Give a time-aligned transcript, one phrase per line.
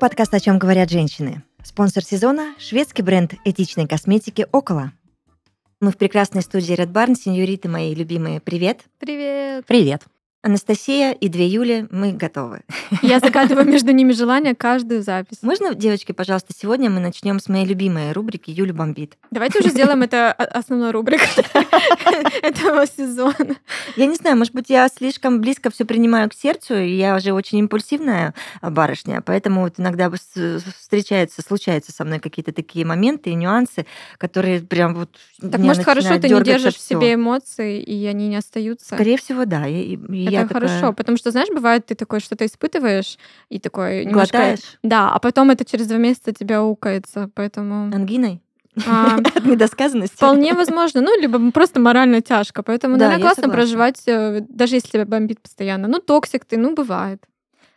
[0.00, 1.44] подкаст «О чем говорят женщины».
[1.62, 4.92] Спонсор сезона– шведский бренд этичной косметики «Около».
[5.78, 7.14] Мы в прекрасной студии Red Barn.
[7.14, 8.80] Сеньориты мои любимые, привет.
[8.98, 9.66] Привет.
[9.66, 10.02] Привет.
[10.42, 12.62] Анастасия и две Юли, мы готовы.
[13.02, 15.38] Я загадываю между ними желание каждую запись.
[15.42, 19.18] Можно, девочки, пожалуйста, сегодня мы начнем с моей любимой рубрики Юля бомбит.
[19.30, 21.26] Давайте уже сделаем это основной рубрикой
[22.42, 23.56] этого сезона.
[23.96, 27.32] Я не знаю, может быть, я слишком близко все принимаю к сердцу, и я уже
[27.32, 33.84] очень импульсивная барышня, поэтому вот иногда встречаются, случаются со мной какие-то такие моменты и нюансы,
[34.16, 38.36] которые прям вот Так может, хорошо, ты не держишь в себе эмоции, и они не
[38.36, 38.94] остаются?
[38.94, 39.66] Скорее всего, да.
[40.30, 40.92] Это я хорошо, такая...
[40.92, 44.36] потому что, знаешь, бывает, ты такой что-то испытываешь, и такой немножко...
[44.36, 44.78] Глотаешь?
[44.82, 47.94] Да, а потом это через два месяца тебе аукается, поэтому...
[47.94, 48.42] Ангиной?
[48.86, 50.16] А, От недосказанности.
[50.16, 51.00] Вполне возможно.
[51.00, 52.62] Ну, либо просто морально тяжко.
[52.62, 55.88] Поэтому, да, наверное, классно проживать, э, даже если тебя бомбит постоянно.
[55.88, 57.22] Ну, токсик ты, ну, бывает.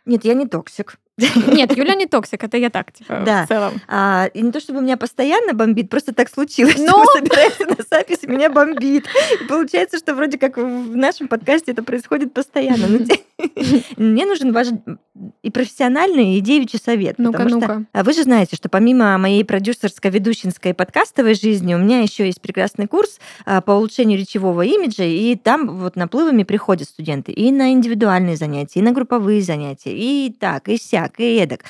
[0.06, 0.98] Нет, я не токсик.
[1.46, 3.44] Нет, Юля не токсик, это я так, типа, да.
[3.44, 3.74] в целом.
[3.86, 6.88] А, и не то, чтобы меня постоянно бомбит, просто так случилось, Но...
[6.88, 9.06] что мы собираемся на запись, и меня бомбит.
[9.40, 12.88] И получается, что вроде как в нашем подкасте это происходит постоянно.
[12.88, 12.98] Но
[13.96, 14.68] мне нужен ваш
[15.42, 17.16] и профессиональный, и девичий совет.
[17.18, 17.84] Ну-ка, ну-ка.
[17.92, 22.40] А вы же знаете, что помимо моей продюсерской, ведущинской подкастовой жизни, у меня еще есть
[22.40, 27.70] прекрасный курс а, по улучшению речевого имиджа, и там вот наплывами приходят студенты и на
[27.70, 31.64] индивидуальные занятия, и на групповые занятия, и так, и сяк так, и эдак.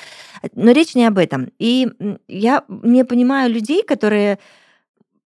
[0.53, 1.51] Но речь не об этом.
[1.59, 1.87] И
[2.27, 4.39] я не понимаю людей, которые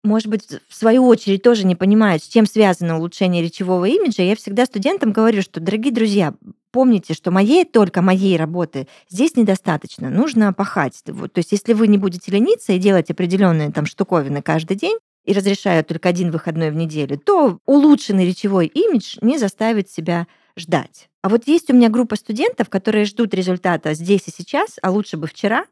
[0.06, 4.22] может быть, в свою очередь тоже не понимают, с чем связано улучшение речевого имиджа.
[4.22, 6.34] Я всегда студентам говорю, что, дорогие друзья,
[6.72, 10.10] помните, что моей, только моей работы здесь недостаточно.
[10.10, 11.02] Нужно пахать.
[11.06, 15.34] То есть если вы не будете лениться и делать определенные там штуковины каждый день, и
[15.34, 21.10] разрешают только один выходной в неделю, то улучшенный речевой имидж не заставит себя ждать.
[21.24, 25.16] А вот есть у меня группа студентов, которые ждут результата здесь и сейчас, а лучше
[25.16, 25.66] бы вчера,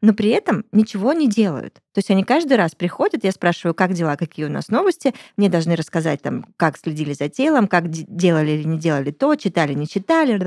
[0.00, 1.74] но при этом ничего не делают.
[1.92, 5.48] То есть они каждый раз приходят, я спрашиваю, как дела, какие у нас новости, мне
[5.48, 9.88] должны рассказать, там, как следили за телом, как делали или не делали то, читали, не
[9.88, 10.38] читали,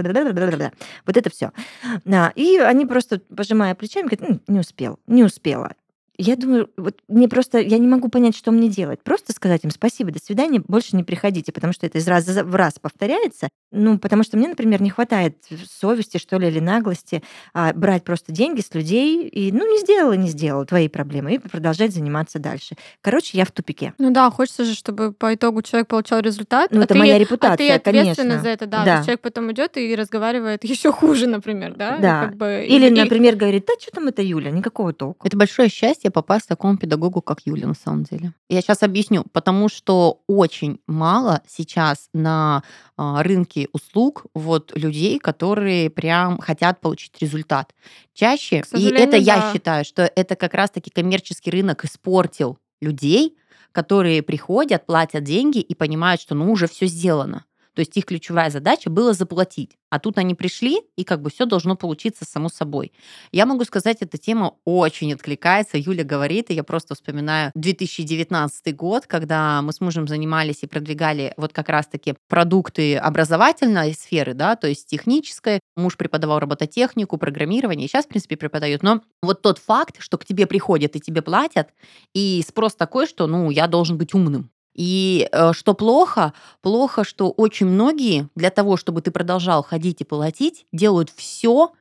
[1.05, 1.51] вот это все.
[2.35, 5.73] И они просто, пожимая плечами, говорят, не успел, не успела.
[6.17, 9.01] Я думаю, вот мне просто, я не могу понять, что мне делать.
[9.01, 12.55] Просто сказать им спасибо, до свидания, больше не приходите, потому что это из раза в
[12.55, 13.49] раз повторяется.
[13.71, 15.37] Ну, потому что мне, например, не хватает
[15.69, 20.13] совести, что ли, или наглости а, брать просто деньги с людей и, ну, не сделала,
[20.13, 22.75] не сделала твои проблемы и продолжать заниматься дальше.
[23.01, 23.93] Короче, я в тупике.
[23.97, 26.71] Ну да, хочется же, чтобы по итогу человек получал результат.
[26.71, 28.43] Ну, а это ты, моя репутация, а ты ответственна конечно.
[28.43, 28.85] за это, да.
[28.85, 29.01] да.
[29.03, 31.97] человек потом идет и разговаривает еще хуже, например, да?
[31.97, 32.25] Да.
[32.25, 35.27] как бы, или, и, например, говорит, да, что там это Юля, никакого толку.
[35.27, 38.33] Это большое счастье счастье попасть к такому педагогу, как Юля, на самом деле.
[38.49, 39.23] Я сейчас объясню.
[39.33, 42.63] Потому что очень мало сейчас на
[42.97, 47.73] а, рынке услуг вот людей, которые прям хотят получить результат.
[48.13, 49.17] Чаще, и это да.
[49.17, 53.35] я считаю, что это как раз-таки коммерческий рынок испортил людей,
[53.71, 57.45] которые приходят, платят деньги и понимают, что ну уже все сделано.
[57.75, 59.77] То есть их ключевая задача была заплатить.
[59.89, 62.91] А тут они пришли, и как бы все должно получиться само собой.
[63.31, 65.77] Я могу сказать, эта тема очень откликается.
[65.77, 71.33] Юля говорит, и я просто вспоминаю 2019 год, когда мы с мужем занимались и продвигали
[71.37, 75.59] вот как раз-таки продукты образовательной сферы, да, то есть технической.
[75.75, 78.81] Муж преподавал робототехнику, программирование, и сейчас, в принципе, преподает.
[78.83, 81.69] Но вот тот факт, что к тебе приходят и тебе платят,
[82.13, 84.49] и спрос такой, что, ну, я должен быть умным.
[84.75, 86.33] И э, что плохо?
[86.61, 91.71] Плохо, что очень многие для того, чтобы ты продолжал ходить и платить, делают все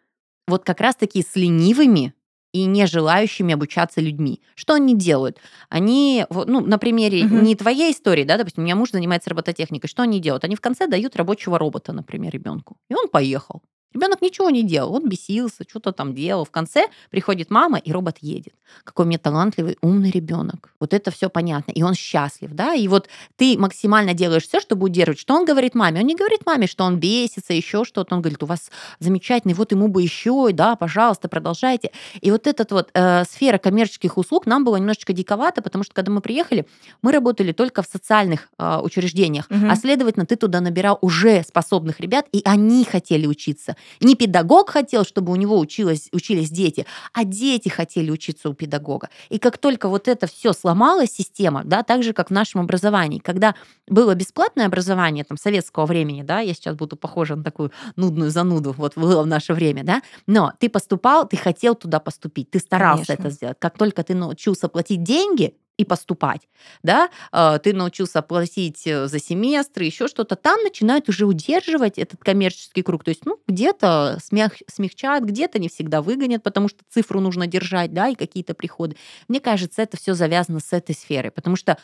[0.47, 2.15] вот как раз-таки с ленивыми
[2.53, 4.41] и не желающими обучаться людьми.
[4.54, 5.38] Что они делают?
[5.69, 7.34] Они, ну, на примере угу.
[7.34, 10.44] не твоей истории, да, допустим, у меня муж занимается робототехникой, что они делают?
[10.44, 13.62] Они в конце дают рабочего робота, например, ребенку, и он поехал.
[13.94, 16.44] Ребенок ничего не делал, он бесился, что-то там делал.
[16.44, 18.55] В конце приходит мама, и робот едет.
[18.82, 20.72] Какой у меня талантливый, умный ребенок.
[20.80, 21.71] Вот это все понятно.
[21.71, 22.74] И он счастлив, да?
[22.74, 25.21] И вот ты максимально делаешь все, чтобы удерживать.
[25.21, 26.01] Что он говорит маме?
[26.01, 28.15] Он не говорит маме, что он бесится, еще что-то.
[28.16, 31.92] Он говорит, у вас замечательный, вот ему бы еще, да, пожалуйста, продолжайте.
[32.21, 36.10] И вот эта вот э, сфера коммерческих услуг нам было немножечко диковато, потому что когда
[36.10, 36.66] мы приехали,
[37.03, 39.66] мы работали только в социальных э, учреждениях, угу.
[39.71, 43.77] а следовательно, ты туда набирал уже способных ребят, и они хотели учиться.
[44.01, 49.09] Не педагог хотел, чтобы у него училось, учились дети, а дети хотели учиться у педагога.
[49.28, 53.19] И как только вот это все сломалась система, да, так же, как в нашем образовании,
[53.19, 53.54] когда
[53.89, 58.75] было бесплатное образование там, советского времени, да, я сейчас буду похожа на такую нудную зануду,
[58.77, 63.07] вот было в наше время, да, но ты поступал, ты хотел туда поступить, ты старался
[63.07, 63.22] Конечно.
[63.22, 63.57] это сделать.
[63.59, 66.42] Как только ты научился платить деньги, и поступать,
[66.82, 72.22] да, а, ты научился платить э, за семестр, еще что-то, там начинают уже удерживать этот
[72.22, 77.21] коммерческий круг, то есть, ну, где-то смех, смягчают, где-то не всегда выгонят, потому что цифру
[77.21, 78.97] нужно держать, да, и какие-то приходы.
[79.28, 81.77] Мне кажется, это все завязано с этой сферой, потому что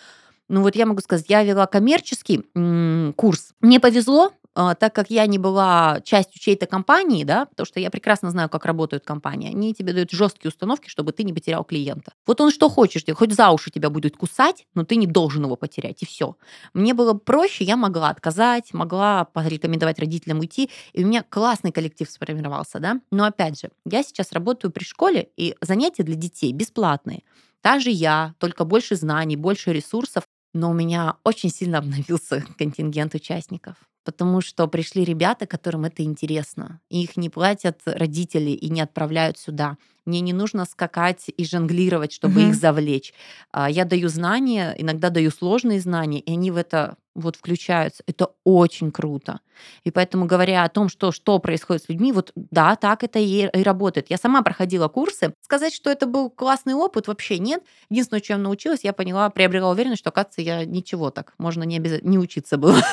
[0.49, 3.53] ну вот я могу сказать, я вела коммерческий м- курс.
[3.61, 4.33] Мне повезло,
[4.79, 8.65] так как я не была частью чьей-то компании, да, потому что я прекрасно знаю, как
[8.65, 12.13] работают компании, они тебе дают жесткие установки, чтобы ты не потерял клиента.
[12.27, 15.57] Вот он что хочешь, хоть за уши тебя будет кусать, но ты не должен его
[15.57, 16.37] потерять, и все.
[16.75, 22.11] Мне было проще, я могла отказать, могла порекомендовать родителям уйти, и у меня классный коллектив
[22.11, 23.01] сформировался, да.
[23.11, 27.23] Но опять же, я сейчас работаю при школе, и занятия для детей бесплатные.
[27.61, 30.25] Та же я, только больше знаний, больше ресурсов,
[30.55, 36.81] но у меня очень сильно обновился контингент участников потому что пришли ребята, которым это интересно.
[36.89, 39.77] их не платят родители и не отправляют сюда.
[40.07, 42.49] Мне не нужно скакать и жонглировать, чтобы угу.
[42.49, 43.13] их завлечь.
[43.53, 48.03] А, я даю знания, иногда даю сложные знания, и они в это вот включаются.
[48.07, 49.41] Это очень круто.
[49.85, 53.49] И поэтому, говоря о том, что, что происходит с людьми, вот да, так это и,
[53.49, 54.11] и работает.
[54.11, 55.35] Я сама проходила курсы.
[55.43, 57.63] Сказать, что это был классный опыт, вообще нет.
[57.91, 62.01] Единственное, чем научилась, я поняла, приобрела уверенность, что, оказывается, я ничего так, можно не, обяз...
[62.03, 62.81] не учиться было.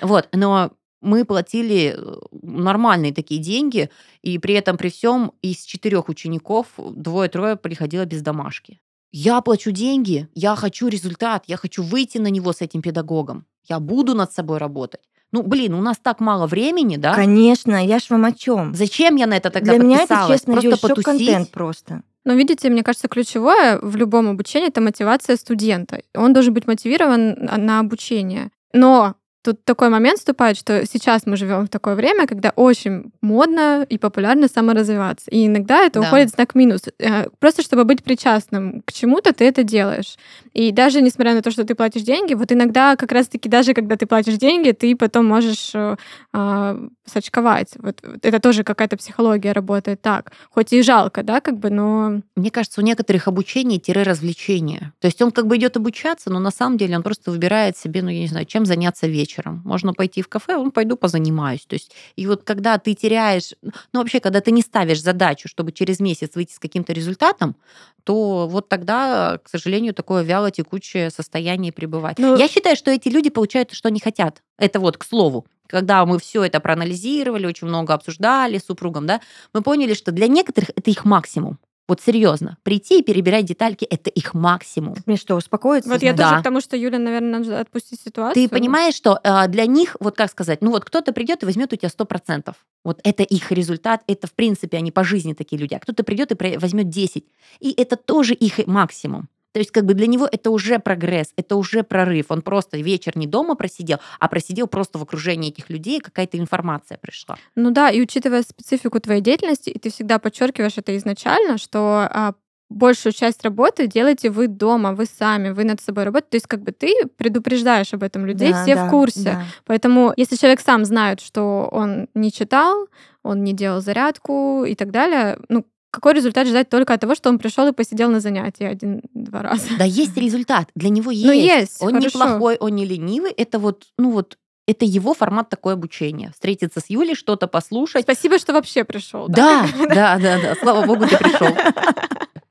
[0.00, 3.90] Вот, но мы платили э, нормальные такие деньги,
[4.22, 8.80] и при этом при всем из четырех учеников двое-трое приходило без домашки.
[9.12, 13.78] Я плачу деньги, я хочу результат, я хочу выйти на него с этим педагогом, я
[13.78, 15.02] буду над собой работать.
[15.32, 17.14] Ну, блин, у нас так мало времени, да?
[17.14, 18.74] Конечно, я ж вам о чем.
[18.74, 21.04] Зачем я на это тогда Для меня это, честно, просто потусить?
[21.04, 22.02] контент просто.
[22.24, 26.02] Но видите, мне кажется, ключевое в любом обучении это мотивация студента.
[26.14, 28.50] Он должен быть мотивирован на обучение.
[28.72, 33.84] Но Тут такой момент вступает, что сейчас мы живем в такое время, когда очень модно
[33.88, 35.28] и популярно саморазвиваться.
[35.32, 36.06] И иногда это да.
[36.06, 36.82] уходит знак минус.
[37.00, 40.16] Э, просто чтобы быть причастным к чему-то, ты это делаешь.
[40.52, 43.96] И даже несмотря на то, что ты платишь деньги, вот иногда как раз-таки даже когда
[43.96, 45.96] ты платишь деньги, ты потом можешь э,
[46.32, 47.70] э, сочковать.
[47.78, 50.30] Вот это тоже какая-то психология работает так.
[50.50, 52.20] Хоть и жалко, да, как бы, но...
[52.36, 54.92] Мне кажется, у некоторых обучение-развлечение.
[55.00, 58.02] То есть он как бы идет обучаться, но на самом деле он просто выбирает себе,
[58.02, 59.62] ну, я не знаю, чем заняться вечером вечером.
[59.64, 61.64] Можно пойти в кафе, он пойду позанимаюсь.
[61.66, 63.52] То есть, и вот когда ты теряешь,
[63.92, 67.56] ну вообще, когда ты не ставишь задачу, чтобы через месяц выйти с каким-то результатом,
[68.04, 72.18] то вот тогда, к сожалению, такое вяло текучее состояние пребывать.
[72.18, 72.32] Но...
[72.32, 74.42] Ну Я считаю, что эти люди получают то, что они хотят.
[74.58, 79.22] Это вот к слову когда мы все это проанализировали, очень много обсуждали с супругом, да,
[79.54, 81.58] мы поняли, что для некоторых это их максимум.
[81.88, 84.94] Вот серьезно, прийти и перебирать детальки это их максимум.
[85.04, 85.90] Мне что, успокоиться?
[85.90, 86.30] Вот я да.
[86.30, 88.48] тоже к тому, что Юля, наверное, надо отпустить ситуацию.
[88.48, 91.72] Ты понимаешь, что э, для них, вот как сказать, ну вот кто-то придет и возьмет
[91.72, 92.54] у тебя сто процентов.
[92.84, 95.74] Вот это их результат, это в принципе они по жизни такие люди.
[95.74, 97.24] А кто-то придет и возьмет 10.
[97.60, 99.28] И это тоже их максимум.
[99.52, 102.26] То есть как бы для него это уже прогресс, это уже прорыв.
[102.28, 106.98] Он просто вечер не дома просидел, а просидел просто в окружении этих людей, какая-то информация
[106.98, 107.36] пришла.
[107.54, 112.34] Ну да, и учитывая специфику твоей деятельности, и ты всегда подчеркиваешь это изначально, что а,
[112.72, 116.30] большую часть работы делаете вы дома, вы сами, вы над собой работаете.
[116.30, 119.22] То есть как бы ты предупреждаешь об этом людей, да, все да, в курсе.
[119.22, 119.42] Да.
[119.66, 122.88] Поэтому если человек сам знает, что он не читал,
[123.22, 127.28] он не делал зарядку и так далее, ну, какой результат ждать только от того, что
[127.28, 129.68] он пришел и посидел на занятии один-два раза.
[129.78, 130.68] Да, есть результат.
[130.74, 131.26] Для него есть.
[131.26, 131.82] Ну, есть.
[131.82, 132.06] Он хорошо.
[132.06, 133.30] неплохой, он не ленивый.
[133.30, 136.30] Это вот, ну вот, это его формат такое обучение.
[136.32, 138.04] Встретиться с Юлей, что-то послушать.
[138.04, 139.28] Спасибо, что вообще пришел.
[139.28, 140.54] Да, да, да, да.
[140.60, 141.48] Слава богу, ты пришел.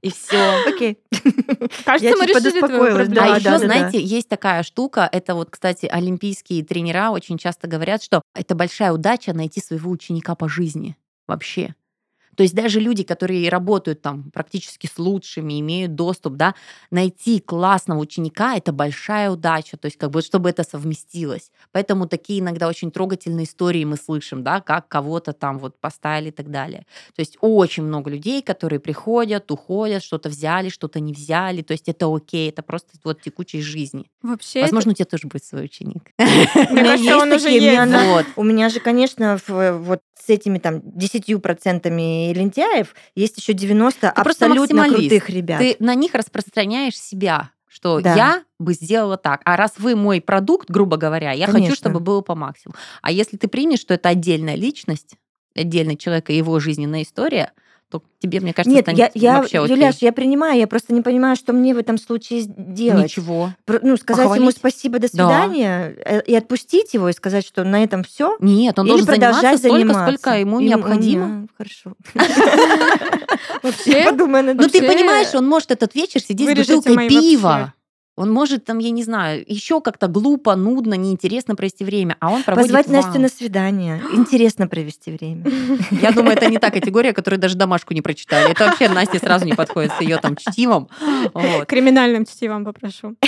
[0.02, 0.64] И все.
[0.68, 1.00] Окей.
[1.86, 3.32] Кажется, мы решили твою проблему.
[3.32, 8.22] А еще, знаете, есть такая штука, это вот, кстати, олимпийские тренера очень часто говорят, что
[8.36, 10.96] это большая удача найти своего ученика по жизни
[11.28, 11.76] вообще.
[12.36, 16.56] То есть даже люди, которые работают там практически с лучшими, имеют доступ, да,
[16.90, 21.52] найти классного ученика– это большая удача, то есть как бы чтобы это совместилось.
[21.72, 26.32] Поэтому такие иногда очень трогательные истории мы слышим, да, как кого-то там вот поставили и
[26.32, 26.86] так далее.
[27.16, 31.90] То есть очень много людей, которые приходят, уходят, что-то взяли, что-то не взяли, то есть
[31.90, 34.10] это окей, это просто вот текучей жизни.
[34.22, 36.14] Вообще Возможно, у тебя тоже будет свой ученик.
[36.18, 38.28] Мне кажется, он уже есть.
[38.36, 44.08] У меня же, конечно, вот с этими там десятью процентами лентяев есть еще 90 Ты
[44.08, 45.60] абсолютно крутых ребят.
[45.60, 48.16] Ты на них распространяешь себя что да.
[48.16, 49.42] я бы сделала так.
[49.46, 51.70] А раз вы мой продукт, грубо говоря, я Конечно.
[51.70, 52.78] хочу, чтобы было по максимуму.
[53.02, 55.16] А если ты примешь, что это отдельная личность,
[55.56, 57.54] отдельный человек и его жизненная история,
[57.92, 59.76] то тебе, мне кажется, Нет, станет я, я, вообще окей.
[59.76, 63.04] Юляш, я принимаю, я просто не понимаю, что мне в этом случае делать.
[63.04, 63.52] Ничего.
[63.66, 64.56] Про- Ну, сказать ему Похвалить?
[64.58, 65.08] спасибо, до Да.
[65.28, 68.38] свидания, э, и отпустить его, и сказать, что на этом все.
[68.40, 70.18] Нет, он Или должен продолжать заниматься столько, заниматься.
[70.18, 71.26] сколько ему Им- необходимо.
[71.26, 71.94] М, Хорошо.
[73.64, 77.74] Вообще, Ну, ты понимаешь, он может этот вечер сидеть с бутылкой пива.
[78.22, 82.44] Он может там, я не знаю, еще как-то глупо, нудно, неинтересно провести время, а он
[82.44, 84.00] проводит Позвать Настю на свидание.
[84.14, 85.44] Интересно провести время.
[85.90, 88.52] Я думаю, это не та категория, которую даже домашку не прочитали.
[88.52, 90.88] Это вообще Насте сразу не подходит с ее там чтивом.
[91.34, 91.66] Вот.
[91.66, 93.16] Криминальным чтивом попрошу.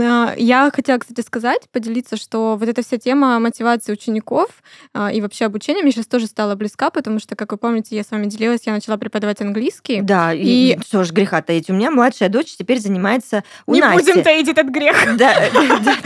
[0.00, 4.48] А, Я хотела, кстати, сказать, поделиться, что вот эта вся тема мотивации учеников
[4.94, 8.02] а, и вообще обучения мне сейчас тоже стала близка, потому что, как вы помните, я
[8.02, 10.00] с вами делилась, я начала преподавать английский.
[10.02, 11.70] Да, и, И- что ж греха таить.
[11.70, 13.98] У меня младшая дочь теперь занимается у Не Насти.
[14.12, 14.96] будем таить этот грех.
[15.16, 15.96] Да, да, да.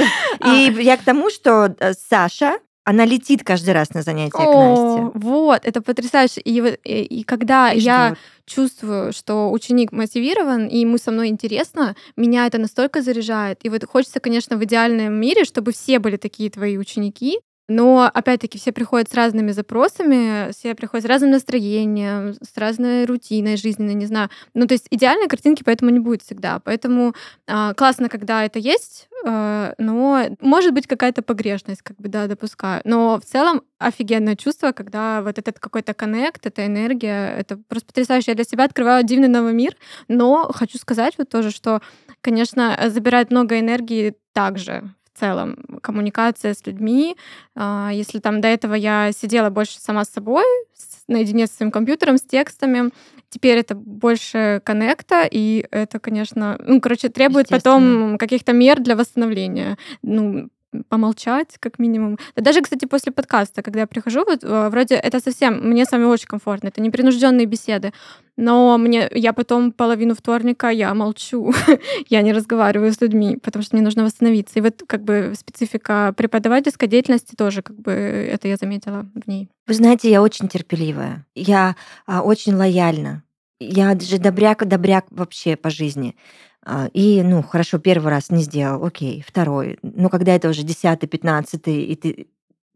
[0.54, 4.56] И я к тому, что э, Саша, она летит каждый раз на занятия к О,
[4.56, 5.10] Насте.
[5.14, 6.40] вот, это потрясающе.
[6.40, 8.18] И, и- и когда И я ждёт.
[8.46, 13.60] чувствую, что ученик мотивирован, и ему со мной интересно, меня это настолько заряжает.
[13.64, 18.58] И вот хочется, конечно, в идеальном мире, чтобы все были такие твои ученики, но, опять-таки,
[18.58, 24.06] все приходят с разными запросами, все приходят с разным настроением, с разной рутиной жизненной, не
[24.06, 24.30] знаю.
[24.54, 26.58] Ну, то есть идеальной картинки поэтому не будет всегда.
[26.60, 27.14] Поэтому
[27.46, 32.82] а, классно, когда это есть, э, но может быть какая-то погрешность, как бы, да, допускаю.
[32.84, 38.32] Но в целом офигенное чувство, когда вот этот какой-то коннект, эта энергия, это просто потрясающе.
[38.32, 39.76] Я для себя открываю дивный новый мир,
[40.08, 41.80] но хочу сказать вот тоже, что,
[42.20, 47.16] конечно, забирает много энергии также в целом коммуникация с людьми.
[47.54, 51.70] А, Если там до этого я сидела больше сама с собой, с- наедине со своим
[51.72, 52.90] компьютером, с текстами,
[53.28, 59.76] теперь это больше коннекта, и это, конечно, ну, короче, требует потом каких-то мер для восстановления.
[60.02, 60.48] Ну,
[60.88, 62.18] помолчать, как минимум.
[62.36, 65.92] Да даже, кстати, после подкаста, когда я прихожу, вот э, вроде это совсем, мне с
[65.92, 67.92] вами очень комфортно, это непринужденные беседы,
[68.36, 71.52] но мне, я потом половину вторника, я молчу,
[72.08, 74.58] я не разговариваю с людьми, потому что мне нужно восстановиться.
[74.58, 79.48] И вот как бы специфика преподавательской деятельности тоже, как бы это я заметила в ней.
[79.66, 81.26] Вы знаете, я очень терпеливая.
[81.34, 81.76] Я
[82.06, 83.22] а, очень лояльна.
[83.60, 86.16] Я же добряк-добряк вообще по жизни.
[86.64, 89.78] А, И, ну, хорошо, первый раз не сделал, окей, второй.
[89.82, 92.28] Но когда это уже десятый, пятнадцатый, и ты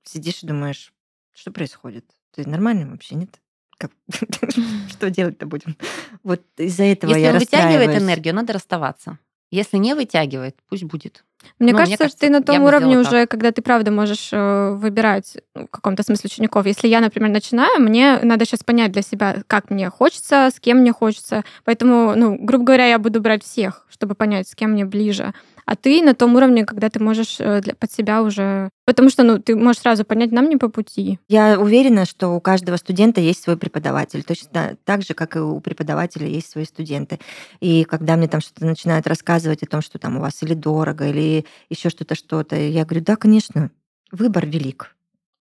[0.03, 0.93] сидишь и думаешь,
[1.35, 2.05] что происходит?
[2.35, 3.41] Ты нормальный вообще, нет?
[3.79, 3.93] Как-
[4.89, 5.77] Что делать-то будем?
[6.23, 9.19] Вот из-за этого Если я он вытягивает энергию, надо расставаться.
[9.51, 11.25] Если не вытягивает, пусть будет.
[11.59, 14.71] Мне Ну, мне кажется, кажется, ты на том уровне уже, когда ты правда можешь э,
[14.73, 16.67] выбирать ну, в каком-то смысле учеников.
[16.67, 20.79] Если я, например, начинаю, мне надо сейчас понять для себя, как мне хочется, с кем
[20.79, 21.45] мне хочется.
[21.65, 25.33] Поэтому, ну, грубо говоря, я буду брать всех, чтобы понять, с кем мне ближе.
[25.67, 28.71] А ты на том уровне, когда ты можешь э, для- под себя уже...
[28.87, 31.19] Потому что, ну, ты можешь сразу понять, нам не по пути.
[31.29, 35.59] Я уверена, что у каждого студента есть свой преподаватель, точно так же, как и у
[35.61, 37.19] преподавателя есть свои студенты.
[37.59, 41.09] И когда мне там что-то начинают рассказывать о том, что там у вас или дорого,
[41.09, 43.73] или еще что-то, что-то, я говорю, да, конечно,
[44.13, 44.95] выбор велик.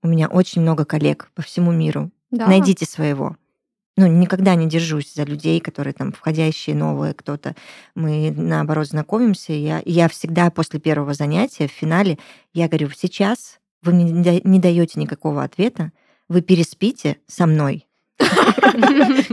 [0.02, 2.10] У меня очень много коллег по всему миру.
[2.30, 2.46] Да.
[2.46, 3.36] Найдите своего.
[3.96, 7.54] Ну, никогда не держусь за людей, которые там входящие, новые, кто-то.
[7.94, 9.52] Мы, наоборот, знакомимся.
[9.52, 12.18] Я, я всегда после первого занятия в финале,
[12.52, 15.92] я говорю, сейчас вы мне не да- не даете никакого ответа,
[16.28, 17.86] вы переспите со мной,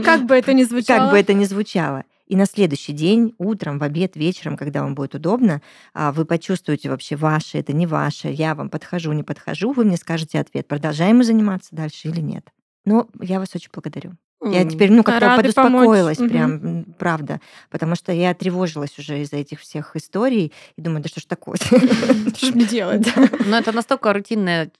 [0.04, 0.98] Как бы это ни звучало.
[1.00, 2.04] как бы это ни звучало.
[2.26, 5.60] И на следующий день, утром, в обед, вечером, когда вам будет удобно,
[5.92, 9.96] а, вы почувствуете вообще ваше, это не ваше, я вам подхожу, не подхожу, вы мне
[9.96, 12.48] скажете ответ, продолжаем мы заниматься дальше или нет.
[12.84, 14.12] Но я вас очень благодарю.
[14.44, 16.32] Я теперь, ну, как-то подуспокоилась, помочь.
[16.32, 17.40] прям, м, правда.
[17.70, 21.56] Потому что я тревожилась уже из-за этих всех историй и думаю, да что ж такое?
[21.56, 23.06] Что ж мне делать?
[23.46, 24.70] Но это настолько рутинная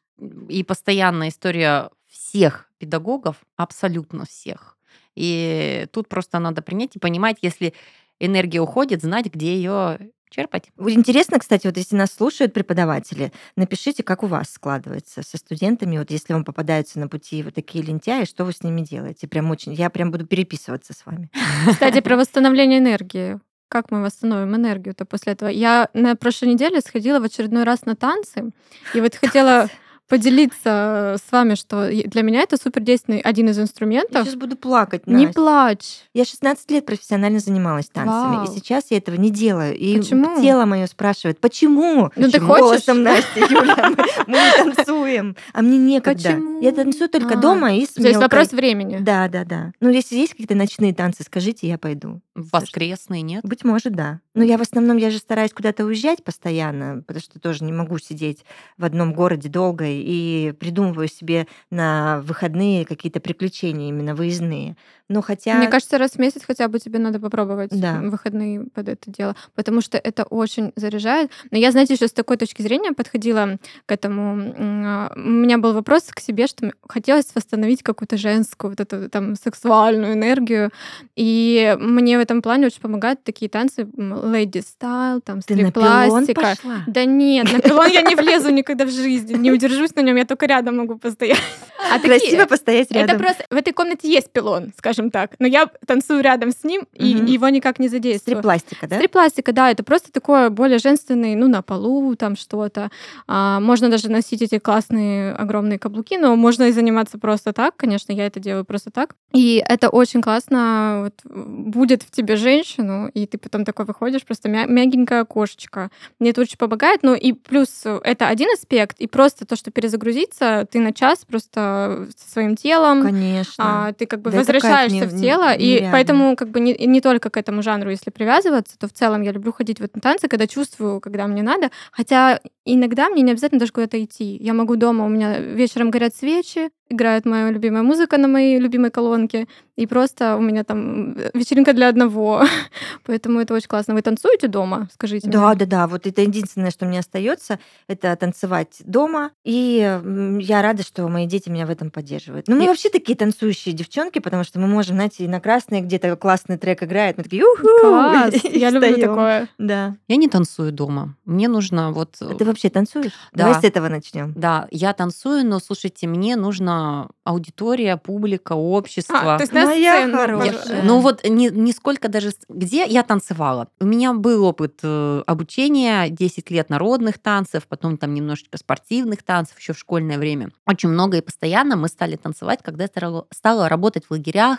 [0.48, 4.76] и постоянная история всех педагогов, абсолютно всех.
[5.14, 7.74] И тут просто надо принять и понимать, если
[8.18, 9.98] энергия уходит, знать, где ее
[10.32, 10.70] черпать.
[10.78, 16.10] Интересно, кстати, вот если нас слушают преподаватели, напишите, как у вас складывается со студентами, вот
[16.10, 19.28] если вам попадаются на пути вот такие лентяи, что вы с ними делаете?
[19.28, 21.30] Прям очень, я прям буду переписываться с вами.
[21.68, 23.38] Кстати, про восстановление энергии.
[23.68, 25.48] Как мы восстановим энергию-то после этого?
[25.48, 28.50] Я на прошлой неделе сходила в очередной раз на танцы,
[28.94, 29.70] и вот хотела
[30.12, 34.24] поделиться с вами, что для меня это супер действенный один из Я инструментов.
[34.26, 35.32] сейчас буду плакать, Не Настя.
[35.40, 36.00] плачь.
[36.12, 38.44] Я 16 лет профессионально занималась танцами, Вау.
[38.44, 39.74] и сейчас я этого не делаю.
[39.74, 40.38] И Почему?
[40.42, 42.10] тело мое спрашивает, почему?
[42.14, 42.62] Ну, ты хочешь?
[42.62, 45.36] Голосом Насти, Юля, мы, мы не танцуем.
[45.54, 46.28] А мне некогда.
[46.32, 46.60] Почему?
[46.60, 48.98] Я танцую только А, дома и с То есть вопрос времени.
[49.00, 49.72] Да, да, да.
[49.80, 52.20] Ну, если есть какие-то ночные танцы, скажите, я пойду.
[52.34, 53.44] Воскресный, нет?
[53.44, 54.20] Быть может, да.
[54.34, 57.98] Но я в основном, я же стараюсь куда-то уезжать постоянно, потому что тоже не могу
[57.98, 58.44] сидеть
[58.78, 64.76] в одном городе долго и, и придумываю себе на выходные какие-то приключения именно выездные.
[65.12, 65.54] Но хотя...
[65.54, 68.00] Мне кажется, раз в месяц хотя бы тебе надо попробовать Да.
[68.02, 71.30] выходные под это дело, потому что это очень заряжает.
[71.50, 74.54] Но я, знаете, еще с такой точки зрения подходила к этому.
[74.58, 79.36] А, У меня был вопрос к себе, что хотелось восстановить какую-то женскую, вот эту там
[79.36, 80.70] сексуальную энергию.
[81.16, 86.54] И мне в этом плане очень помогают такие танцы lady style, там стрип-пластика.
[86.86, 90.24] Да нет, на пилон я не влезу никогда в жизни, не удержусь на нем, я
[90.24, 91.38] только рядом могу постоять.
[91.90, 93.18] А такие- Красиво постоять это рядом.
[93.18, 97.14] просто в этой комнате есть пилон, скажем так, но я танцую рядом с ним и
[97.14, 97.24] Мгм.
[97.26, 98.36] его никак не задействую.
[98.36, 98.96] Стрип-пластика, да?
[98.96, 102.90] Стрип-пластика, да, это просто такое более женственный, ну, на полу там что-то.
[103.26, 108.12] А, можно даже носить эти классные огромные каблуки, но можно и заниматься просто так, конечно,
[108.12, 109.14] я это делаю просто так.
[109.32, 114.48] И это очень классно вот, будет в тебе женщину, и ты потом такой выходишь, просто
[114.48, 115.90] мя- мягенькая кошечка.
[116.18, 120.66] Мне это очень помогает, ну и плюс это один аспект, и просто то, что перезагрузиться,
[120.70, 123.88] ты на час просто со своим телом, Конечно.
[123.88, 124.52] а, ты как бы Да это
[124.92, 125.92] не- в тело, и нереальный.
[125.92, 129.32] поэтому как бы не, не только к этому жанру, если привязываться, то в целом я
[129.32, 133.58] люблю ходить в этом танце, когда чувствую, когда мне надо, хотя иногда мне не обязательно
[133.60, 134.36] даже куда-то идти.
[134.40, 138.90] Я могу дома, у меня вечером горят свечи, играет моя любимая музыка на моей любимой
[138.90, 139.46] колонке,
[139.76, 142.44] и просто у меня там вечеринка для одного.
[143.06, 143.94] Поэтому это очень классно.
[143.94, 145.56] Вы танцуете дома, скажите Да, мне?
[145.56, 145.86] да, да.
[145.86, 147.58] Вот это единственное, что мне остается,
[147.88, 149.30] это танцевать дома.
[149.44, 149.98] И
[150.40, 152.48] я рада, что мои дети меня в этом поддерживают.
[152.48, 155.80] Ну, мы И- вообще такие танцующие девчонки, потому что мы можем, знаете, и на красной
[155.80, 157.66] где-то классный трек играет, мы такие, уху!
[157.80, 158.34] Класс!
[158.44, 159.48] Я люблю такое.
[159.56, 159.96] Да.
[160.08, 161.16] Я не танцую дома.
[161.24, 162.16] Мне нужно вот...
[162.20, 163.12] А ты вообще танцуешь?
[163.32, 163.44] Да.
[163.46, 164.34] Давай с этого начнем.
[164.36, 166.36] Да, я танцую, но слушайте, мне
[166.72, 169.34] нужна аудитория, публика, общество.
[169.34, 170.82] А, то есть на Моя сцену, хорошая.
[170.82, 172.32] ну вот не, не сколько даже...
[172.48, 173.68] Где я танцевала?
[173.80, 179.58] У меня был опыт э, обучения, 10 лет народных танцев, потом там немножечко спортивных танцев
[179.58, 180.50] еще в школьное время.
[180.66, 184.58] Очень много и постоянно мы стали танцевать, когда я стала, работать в лагерях.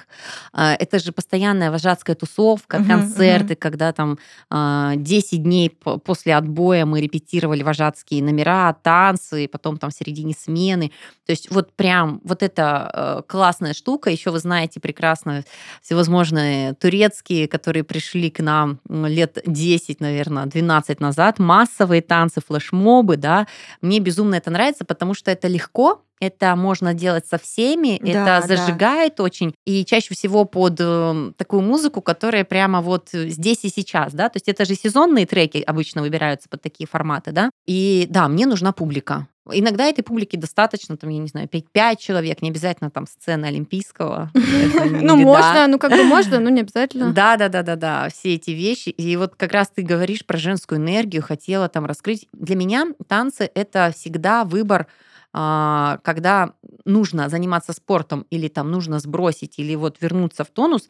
[0.54, 4.18] Э, Это же постоянная вожатская тусовка, Мгм, концерты, когда там
[4.50, 9.94] э, 10 дней по- после отбоя мы репетировали вожатские номера, танцы, и потом там в
[9.94, 10.92] середине смены.
[11.26, 14.10] То есть вот прям вот эта э, классная штука.
[14.10, 15.44] Еще вы знаете прекрасно
[15.82, 21.40] всевозможные турецкие, которые пришли к нам лет 10, наверное, 12 назад.
[21.40, 23.48] Массовые танцы, флешмобы, да.
[23.82, 28.48] Мне безумно это нравится, потому что это легко, это можно делать со всеми, Да, это
[28.48, 28.56] да.
[28.56, 34.14] зажигает очень, и чаще всего под э, такую музыку, которая прямо вот здесь и сейчас,
[34.14, 38.28] да, то есть это же сезонные треки обычно выбираются под такие форматы, да, и да,
[38.28, 39.28] мне нужна публика.
[39.52, 44.32] Иногда этой публики достаточно, там, я не знаю, 5 человек, не обязательно там сцена Олимпийского.
[45.04, 47.12] Ну, можно, ну, как бы можно, но не обязательно.
[47.12, 48.90] Да, да, да, да, да, все эти вещи.
[48.90, 52.28] И вот как раз ты говоришь про женскую энергию, хотела там раскрыть.
[52.32, 54.88] Для меня танцы это всегда выбор,
[55.34, 56.54] а, когда
[56.86, 60.88] нужно заниматься спортом или там нужно сбросить или вот вернуться в тонус,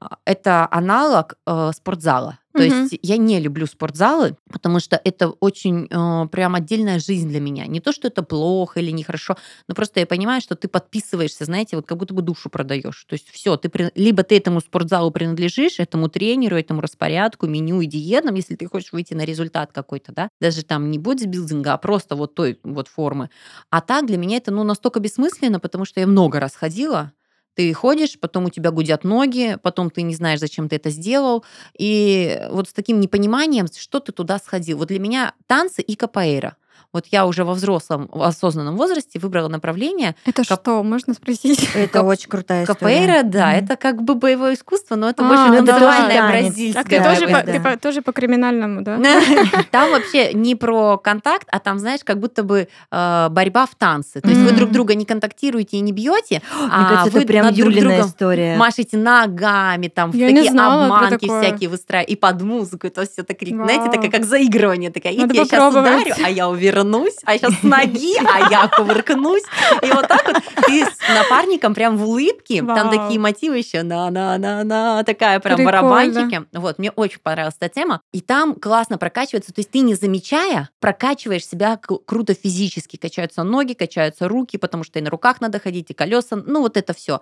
[0.00, 2.38] а, это аналог э, спортзала.
[2.54, 2.82] То Мгм.
[2.82, 7.66] есть я не люблю спортзалы, потому что это очень э, прям отдельная жизнь для меня.
[7.66, 9.36] Не то, что это плохо или нехорошо,
[9.68, 13.04] но просто я понимаю, что ты подписываешься, знаете, вот как будто бы душу продаешь.
[13.08, 17.86] То есть все, ты либо ты этому спортзалу принадлежишь, этому тренеру, этому распорядку, меню и
[17.86, 22.16] диетам, если ты хочешь выйти на результат какой-то, да, даже там не бодибилдинга, а просто
[22.16, 23.30] вот той вот формы.
[23.70, 27.12] А так для меня это ну настолько бессмысленно, потому что я много раз ходила,
[27.54, 31.44] ты ходишь, потом у тебя гудят ноги, потом ты не знаешь, зачем ты это сделал.
[31.78, 34.78] И вот с таким непониманием, что ты туда сходил.
[34.78, 36.56] Вот для меня танцы и капоэйра.
[36.92, 40.14] Вот я уже во взрослом, в осознанном возрасте выбрала направление.
[40.26, 41.68] Это Кап- что, можно спросить?
[41.74, 42.78] Это Кап- очень крутая история.
[42.78, 46.18] Капоэйра, да, это как бы боевое искусство, но это А, больше ну это танцевальное тоже
[46.32, 46.44] танец.
[46.46, 46.82] бразильское.
[46.82, 47.70] Так ты Да, тоже, да, по, ты да.
[47.70, 48.98] по- тоже по криминальному, да?
[49.70, 54.20] Там вообще не про контакт, а там, знаешь, как будто бы э, борьба в танце.
[54.20, 57.28] То есть вы друг друга не контактируете и не бьете, Мне а кажется, вы это
[57.28, 58.56] прям Юлина история.
[58.56, 63.90] машете ногами, там в такие обманки всякие выстраивать, и под музыку, то все так, знаете,
[63.90, 66.06] такая как заигрывание, такая, Надо я сейчас попробовать.
[66.06, 69.42] ударю, а я увернусь, а сейчас с ноги, а я кувыркнусь.
[69.82, 72.90] И вот так вот ты с напарником прям в улыбке, там Вау.
[72.90, 75.82] такие мотивы еще на-на-на-на, такая прям Прикольно.
[75.82, 76.42] барабанчики.
[76.52, 78.00] Вот, мне очень понравилась эта тема.
[78.12, 82.96] И там классно прокачивается, то есть ты не замечая, прокачиваешь себя круто физически.
[82.96, 86.76] Качаются ноги, качаются руки, потому что и на руках надо ходить, и колеса, ну вот
[86.76, 87.20] это все.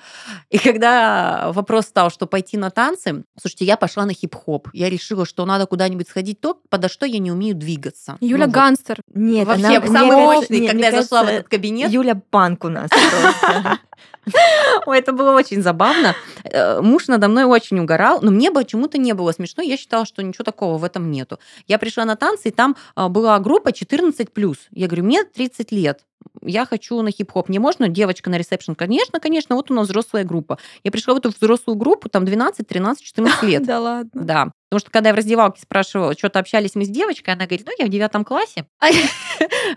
[0.50, 4.68] И когда вопрос стал, что пойти на танцы, слушайте, я пошла на хип-хоп.
[4.72, 8.16] Я решила, что надо куда-нибудь сходить то, подо что я не умею двигаться.
[8.20, 8.54] Юля Ну вот.
[8.54, 9.00] Гангстер.
[9.40, 11.48] Нет, Вообще, она- мне самый кажется- мощный, не, когда мне я зашла в кажется, этот
[11.50, 11.90] кабинет.
[11.90, 13.78] Юля Панк у нас просто.
[14.86, 16.14] Ой, это было очень забавно.
[16.44, 19.62] Э, Муж надо мной очень угорал, но мне почему-то не было смешно.
[19.62, 21.38] Я считала, что ничего такого в этом нету.
[21.66, 24.56] Я пришла на танцы, и там а, была группа 14+.
[24.72, 26.00] Я говорю, мне 30 лет.
[26.42, 27.48] Я хочу на хип-хоп.
[27.48, 28.74] Мне можно девочка на ресепшн?
[28.74, 30.58] Конечно, конечно, вот у нас взрослая группа.
[30.84, 33.62] Я пришла в эту взрослую группу, там 12, 13, 14 лет.
[33.70, 34.10] Да ладно.
[34.14, 34.52] Да.
[34.68, 37.72] Потому что когда я в раздевалке спрашивала, что-то общались мы с девочкой, она говорит, ну,
[37.78, 38.66] я в девятом классе.
[38.80, 38.88] А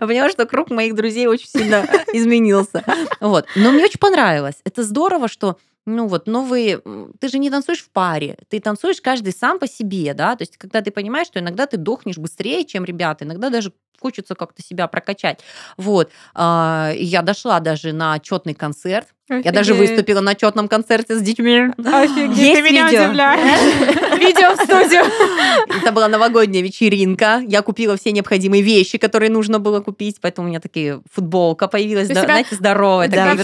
[0.00, 2.84] Поняла, что круг моих друзей очень сильно изменился.
[3.20, 3.46] Вот.
[3.56, 4.56] Но мне очень понравилось.
[4.64, 6.80] Это здорово, что ну вот, новые...
[7.20, 10.56] Ты же не танцуешь в паре, ты танцуешь каждый сам по себе, да, то есть
[10.56, 13.72] когда ты понимаешь, что иногда ты дохнешь быстрее, чем ребята, иногда даже
[14.04, 15.40] хочется как-то себя прокачать.
[15.78, 16.10] Вот.
[16.34, 21.70] А, я дошла даже на четный концерт, я даже выступила на четном концерте с детьми.
[21.78, 24.18] Офигеть, ты меня удивляешь.
[24.18, 25.02] Видео в студию.
[25.82, 27.42] Это была новогодняя вечеринка.
[27.46, 32.08] Я купила все необходимые вещи, которые нужно было купить, поэтому у меня такие футболка появилась,
[32.08, 33.34] знаете, здоровая, такая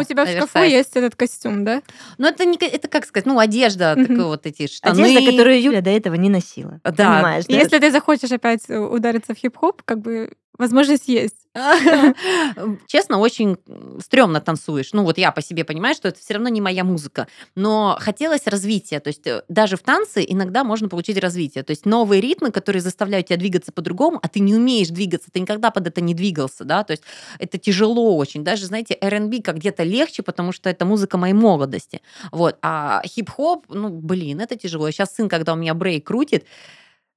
[0.00, 1.82] У тебя в шкафу есть этот костюм, да?
[2.16, 5.02] Ну, это, не, это как сказать, ну, одежда, такой вот эти штаны.
[5.02, 6.80] Одежда, которую Юля до этого не носила.
[6.82, 6.90] Да.
[6.90, 7.56] Понимаешь, да?
[7.56, 11.48] Если ты захочешь опять удариться в хип-хоп, как бы возможность есть.
[12.86, 13.56] Честно, очень
[14.00, 14.92] стрёмно танцуешь.
[14.92, 17.26] Ну, вот я по себе понимаю, что это все равно не моя музыка.
[17.56, 19.00] Но хотелось развития.
[19.00, 21.64] То есть э, даже в танце иногда можно получить развитие.
[21.64, 25.40] То есть новые ритмы, которые заставляют тебя двигаться по-другому, а ты не умеешь двигаться, ты
[25.40, 27.02] никогда под это не двигался, да, то есть
[27.40, 28.44] это тяжело очень.
[28.44, 32.00] Даже, знаете, R&B как где-то легче, потому что это музыка моей молодости.
[32.30, 32.58] Вот.
[32.62, 34.88] А хип-хоп, ну, блин, это тяжело.
[34.92, 36.44] Сейчас сын, когда у меня брейк крутит,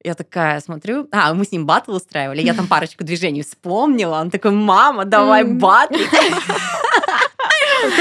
[0.03, 4.31] я такая смотрю, а, мы с ним батл устраивали, я там парочку движений вспомнила, он
[4.31, 5.95] такой, мама, давай батл.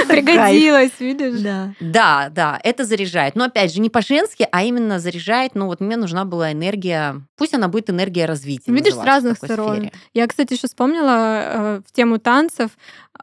[0.08, 1.40] Пригодилось, видишь?
[1.40, 1.74] Да.
[1.80, 3.34] Да, да, это заряжает.
[3.34, 5.54] Но опять же, не по-женски, а именно заряжает.
[5.54, 8.72] Ну вот мне нужна была энергия, пусть она будет энергия развития.
[8.72, 9.76] Видишь, с разных сторон.
[9.76, 9.92] Сфере.
[10.14, 12.70] Я, кстати, еще вспомнила э, в тему танцев,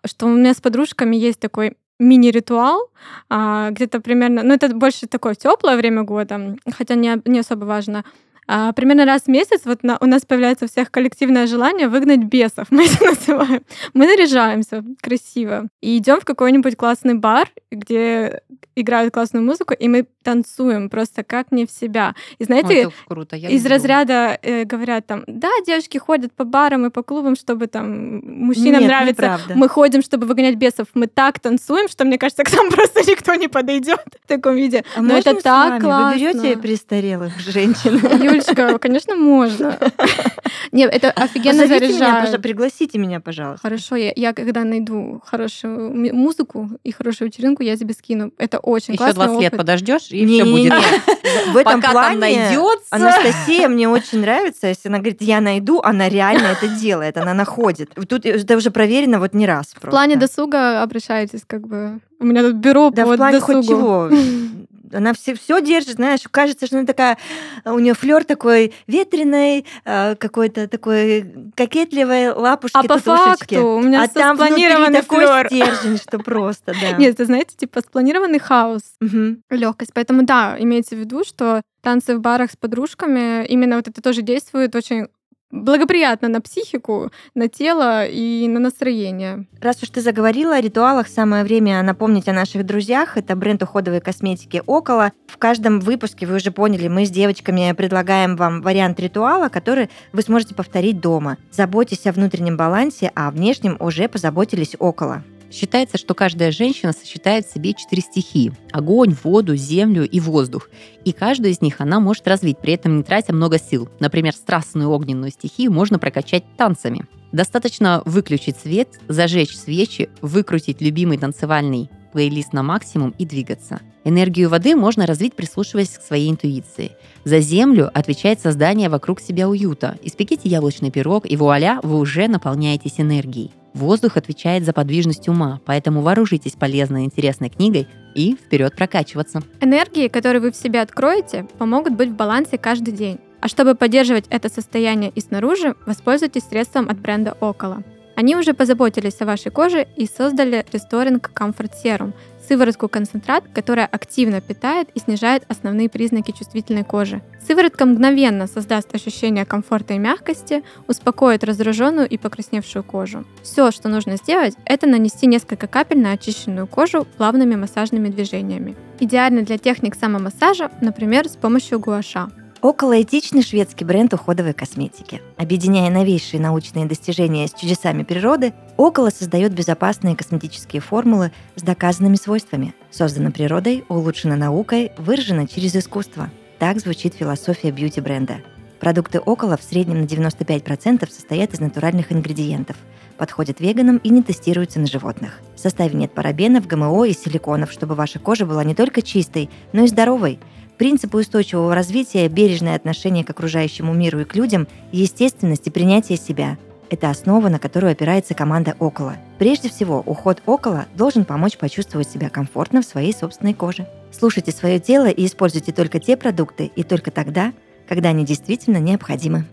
[0.06, 2.90] что у меня с подружками есть такой мини-ритуал,
[3.30, 8.06] а, где-то примерно, ну это больше такое теплое время года, хотя не, не особо важно.
[8.52, 12.24] А, примерно раз в месяц вот на, у нас появляется у всех коллективное желание выгнать
[12.24, 13.62] бесов, мы это называем.
[13.94, 18.42] Мы наряжаемся красиво и идем в какой-нибудь классный бар, где
[18.76, 22.16] играют классную музыку, и мы танцуем просто как не в себя.
[22.40, 23.36] И знаете, Ой, круто.
[23.36, 23.76] Я из люблю.
[23.76, 28.82] разряда э, говорят там, да, девушки ходят по барам и по клубам, чтобы там мужчинам
[28.82, 29.22] Нет, нравится.
[29.22, 29.56] Неправда.
[29.56, 30.88] Мы ходим, чтобы выгонять бесов.
[30.94, 34.84] Мы так танцуем, что мне кажется, к нам просто никто не подойдет в таком виде.
[34.96, 36.12] А Но это так классно.
[36.12, 38.00] Вы берете престарелых женщин?
[38.40, 39.78] Юлечка, конечно, можно.
[40.72, 42.30] Нет, это офигенно заряжает.
[42.30, 43.62] Меня, пригласите меня, пожалуйста.
[43.62, 48.32] Хорошо, я, я когда найду хорошую музыку и хорошую вечеринку, я тебе скину.
[48.38, 49.26] Это очень Еще классно.
[49.26, 50.74] 20 лет подождешь, и все будет.
[51.54, 52.86] В этом Пока плане найдется.
[52.90, 57.92] Анастасия мне очень нравится, если она говорит, я найду, она реально это делает, она находит.
[58.08, 59.74] Тут это уже проверено вот не раз.
[59.76, 62.00] В плане досуга обращайтесь, как бы.
[62.20, 63.54] У меня тут бюро да, по в плане досугу.
[63.54, 64.10] хоть чего.
[64.94, 67.18] Она все, все держит, знаешь, кажется, что она такая,
[67.66, 74.04] у нее флер такой ветреный, э, какой-то такой кокетливой лапушки, А по факту у меня
[74.04, 75.48] а там спланированный такой флер.
[75.48, 76.98] стержень, что просто, да.
[76.98, 79.44] Нет, это, знаете, типа спланированный хаос, Мгм.
[79.50, 79.92] легкость.
[79.94, 84.22] Поэтому да, имейте в виду, что танцы в барах с подружками, именно вот это тоже
[84.22, 85.08] действует очень
[85.52, 89.46] благоприятно на психику, на тело и на настроение.
[89.62, 93.18] Раз уж ты заговорила о ритуалах, самое время напомнить о наших друзьях.
[93.18, 95.12] Это бренд уходовой косметики «Около».
[95.28, 100.22] В каждом выпуске, вы уже поняли, мы с девочками предлагаем вам вариант ритуала, который вы
[100.22, 101.38] сможете повторить дома.
[101.52, 105.24] Заботьтесь о внутреннем балансе, а о внешнем уже позаботились «Около».
[105.52, 110.70] Считается, что каждая женщина сочетает в себе четыре стихии– огонь, воду, землю и воздух.
[111.06, 113.90] И каждую из них она может развить, при этом не тратя много сил.
[114.00, 117.06] Например, страстную огненную стихию можно прокачать танцами.
[117.32, 123.82] Достаточно выключить свет, зажечь свечи, выкрутить любимый танцевальный плейлист на максимум и двигаться.
[124.04, 126.92] Энергию воды можно развить, прислушиваясь к своей интуиции.
[127.24, 129.98] За землю отвечает создание вокруг себя уюта.
[130.02, 133.52] Испеките яблочный пирог, и вуаля, вы уже наполняетесь энергией.
[133.74, 139.42] Воздух отвечает за подвижность ума, поэтому вооружитесь полезной и интересной книгой и вперед прокачиваться.
[139.62, 143.20] Энергии, которые вы в себе откроете, помогут быть в балансе каждый день.
[143.42, 147.84] А чтобы поддерживать это состояние и снаружи, воспользуйтесь средством от бренда Около.
[148.20, 152.12] Они уже позаботились о вашей коже и создали Restoring Comfort Serum–
[152.50, 157.22] сыворотку-концентрат, которая активно питает и снижает основные признаки чувствительной кожи.
[157.48, 163.24] Сыворотка мгновенно создаст ощущение комфорта и мягкости, успокоит раздраженную и покрасневшую кожу.
[163.42, 168.76] Все, что нужно сделать, это нанести несколько капель на очищенную кожу плавными массажными движениями.
[169.00, 172.28] Идеально для техник самомассажа, например, с помощью гуаша.
[172.62, 175.22] Околоэтичный шведский бренд уходовой косметики.
[175.38, 182.74] Объединяя новейшие научные достижения с чудесами природы, Около создает безопасные косметические формулы с доказанными свойствами.
[182.92, 186.30] Создана природой, улучшена наукой, выражена через искусство.
[186.60, 188.38] Так звучит философия бьюти-бренда.
[188.82, 192.76] Продукты Около в среднем на 95% состоят из натуральных ингредиентов.
[193.18, 195.42] подходит веганам и не тестируется на животных.
[195.56, 199.84] В составе нет парабенов, ГМО и силиконов, чтобы ваша кожа была не только чистой, но
[199.84, 200.40] и здоровой.
[200.80, 206.58] Принципы устойчивого развития, бережное отношение к окружающему миру и к людям, естественность и принятие себя–
[206.90, 209.18] это основа, на которую опирается команда «Около».
[209.40, 213.90] Прежде всего, уход «Около» должен помочь почувствовать себя комфортно в своей собственной коже.
[214.14, 217.52] Слушайте свое тело и используйте только те продукты и только тогда,
[217.86, 219.46] когда они действительно необходимы.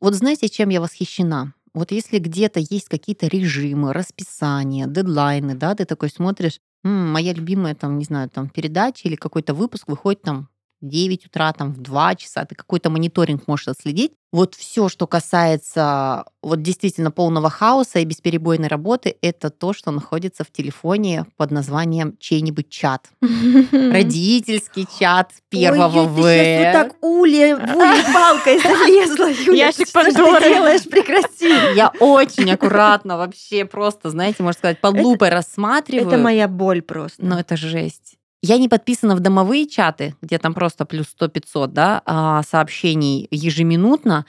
[0.00, 1.54] Вот знаете, чем я восхищена?
[1.74, 7.98] Вот если где-то есть какие-то режимы, расписания, дедлайны, да, ты такой смотришь, Моя любимая, там,
[7.98, 10.48] не знаю, там, передача или какой-то выпуск выходит там
[10.80, 14.12] 9 утра, там, в 2 часа, ты какой-то мониторинг можешь отследить.
[14.32, 20.42] Вот все, что касается вот действительно полного хаоса и бесперебойной работы, это то, что находится
[20.42, 23.08] в телефоне под названием чей-нибудь чат.
[23.72, 26.16] Родительский чат первого Ой, В.
[26.16, 29.66] ты сейчас вот так ули, ули палкой залезла, Юля.
[29.66, 30.48] Ящик что Пандоры.
[30.48, 30.82] делаешь?
[30.82, 31.48] Прекрати.
[31.76, 36.08] Я очень аккуратно вообще просто, знаете, можно сказать, под лупой рассматриваю.
[36.08, 37.24] Это моя боль просто.
[37.24, 38.16] Но это жесть.
[38.46, 44.26] Я не подписана в домовые чаты, где там просто плюс 100-500 да, а, сообщений ежеминутно,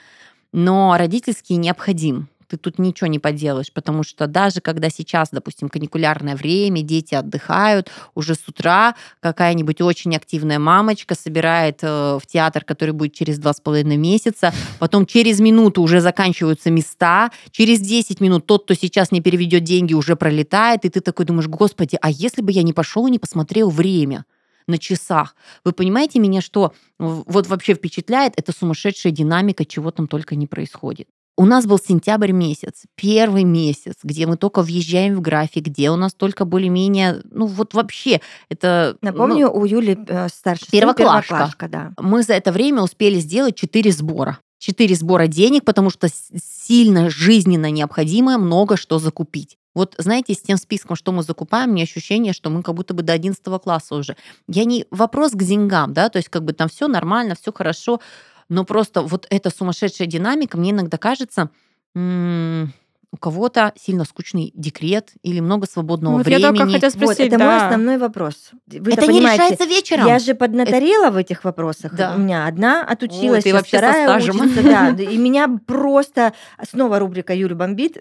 [0.54, 2.30] но родительский необходим.
[2.47, 7.89] Ты тут ничего не поделаешь, потому что даже когда сейчас, допустим, каникулярное время, дети отдыхают,
[8.13, 13.53] уже с утра какая-нибудь очень активная мамочка собирает э, в театр, который будет через два
[13.53, 19.12] с половиной месяца, потом через минуту уже заканчиваются места, через 10 минут тот, кто сейчас
[19.12, 22.73] не переведет деньги, уже пролетает, и ты такой думаешь, господи, а если бы я не
[22.73, 24.25] пошел и не посмотрел время?
[24.67, 25.36] на часах.
[25.63, 31.08] Вы понимаете меня, что вот вообще впечатляет, это сумасшедшая динамика, чего там только не происходит.
[31.38, 35.98] У нас был сентябрь месяц, первый месяц, где мы только въезжаем в график, где у
[35.98, 38.98] нас только более-менее, ну вот вообще, это...
[39.02, 41.28] ну, Напомню, у Юли э, старший Первоклашка.
[41.28, 41.91] первоклашка, да.
[42.00, 44.39] мы за это время успели сделать 4 сбора.
[44.60, 49.58] 4 сбора денег, потому что сильно жизненно необходимо много что закупить.
[49.76, 53.04] Вот знаете, с тем списком, что мы закупаем, мне ощущение, что мы как будто бы
[53.04, 54.15] до 11 класса уже.
[54.48, 58.00] Я не вопрос к деньгам, да, то есть как бы там все нормально, все хорошо,
[58.49, 61.49] но просто вот эта сумасшедшая динамика, мне иногда кажется,
[61.95, 62.73] м,
[63.12, 66.58] у кого-то сильно скучный декрет или много свободного Вот я времени.
[66.58, 67.65] только хотела Вот, спросить, это мой да.
[67.67, 68.36] основной вопрос.
[68.67, 70.08] Вы это не понимаете, решается вечером.
[70.08, 71.95] Я же поднаторела в этих вопросах.
[71.95, 72.13] Да.
[72.15, 74.41] У меня одна отучилась, ты вообще со вторая стажем.
[74.41, 74.63] учится.
[74.63, 76.34] Да, и меня просто...
[76.69, 77.95] Снова рубрика Юля бомбит.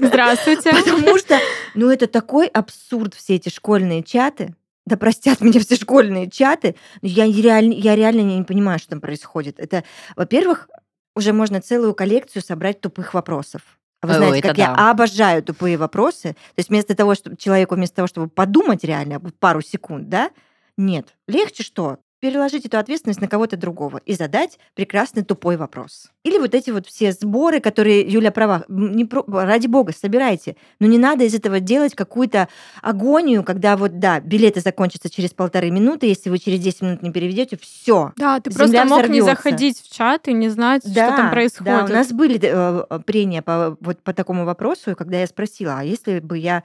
[0.00, 0.70] Здравствуйте.
[0.84, 1.38] Потому что,
[1.74, 4.54] ну, это такой абсурд, все эти школьные чаты.
[4.92, 6.76] Да простят меня все школьные чаты.
[7.00, 9.58] но Я реально, я реально не понимаю, что там происходит.
[9.58, 9.84] Это,
[10.16, 10.68] во-первых,
[11.16, 13.62] уже можно целую коллекцию собрать тупых вопросов.
[14.02, 14.90] А Вы Ой, знаете, это как я да.
[14.90, 16.34] обожаю тупые вопросы.
[16.34, 20.30] То есть вместо того, чтобы человеку вместо того, чтобы подумать реально пару секунд, да,
[20.76, 21.14] нет.
[21.26, 21.96] Легче что?
[22.22, 26.12] Переложить эту ответственность на кого-то другого и задать прекрасный тупой вопрос.
[26.22, 30.54] Или вот эти вот все сборы, которые Юля права, не про- ради бога, собирайте.
[30.78, 32.46] Но не надо из этого делать какую-то
[32.80, 37.10] агонию, когда вот, да, билеты закончатся через полторы минуты, если вы через 10 минут не
[37.10, 38.12] переведете, все.
[38.14, 39.34] Да, ты просто мог не взорвётся.
[39.42, 41.72] заходить в чат и не знать, что там происходит.
[41.72, 45.82] Да, у нас были э, прения по, вот по такому вопросу, когда я спросила, а
[45.82, 46.62] если бы я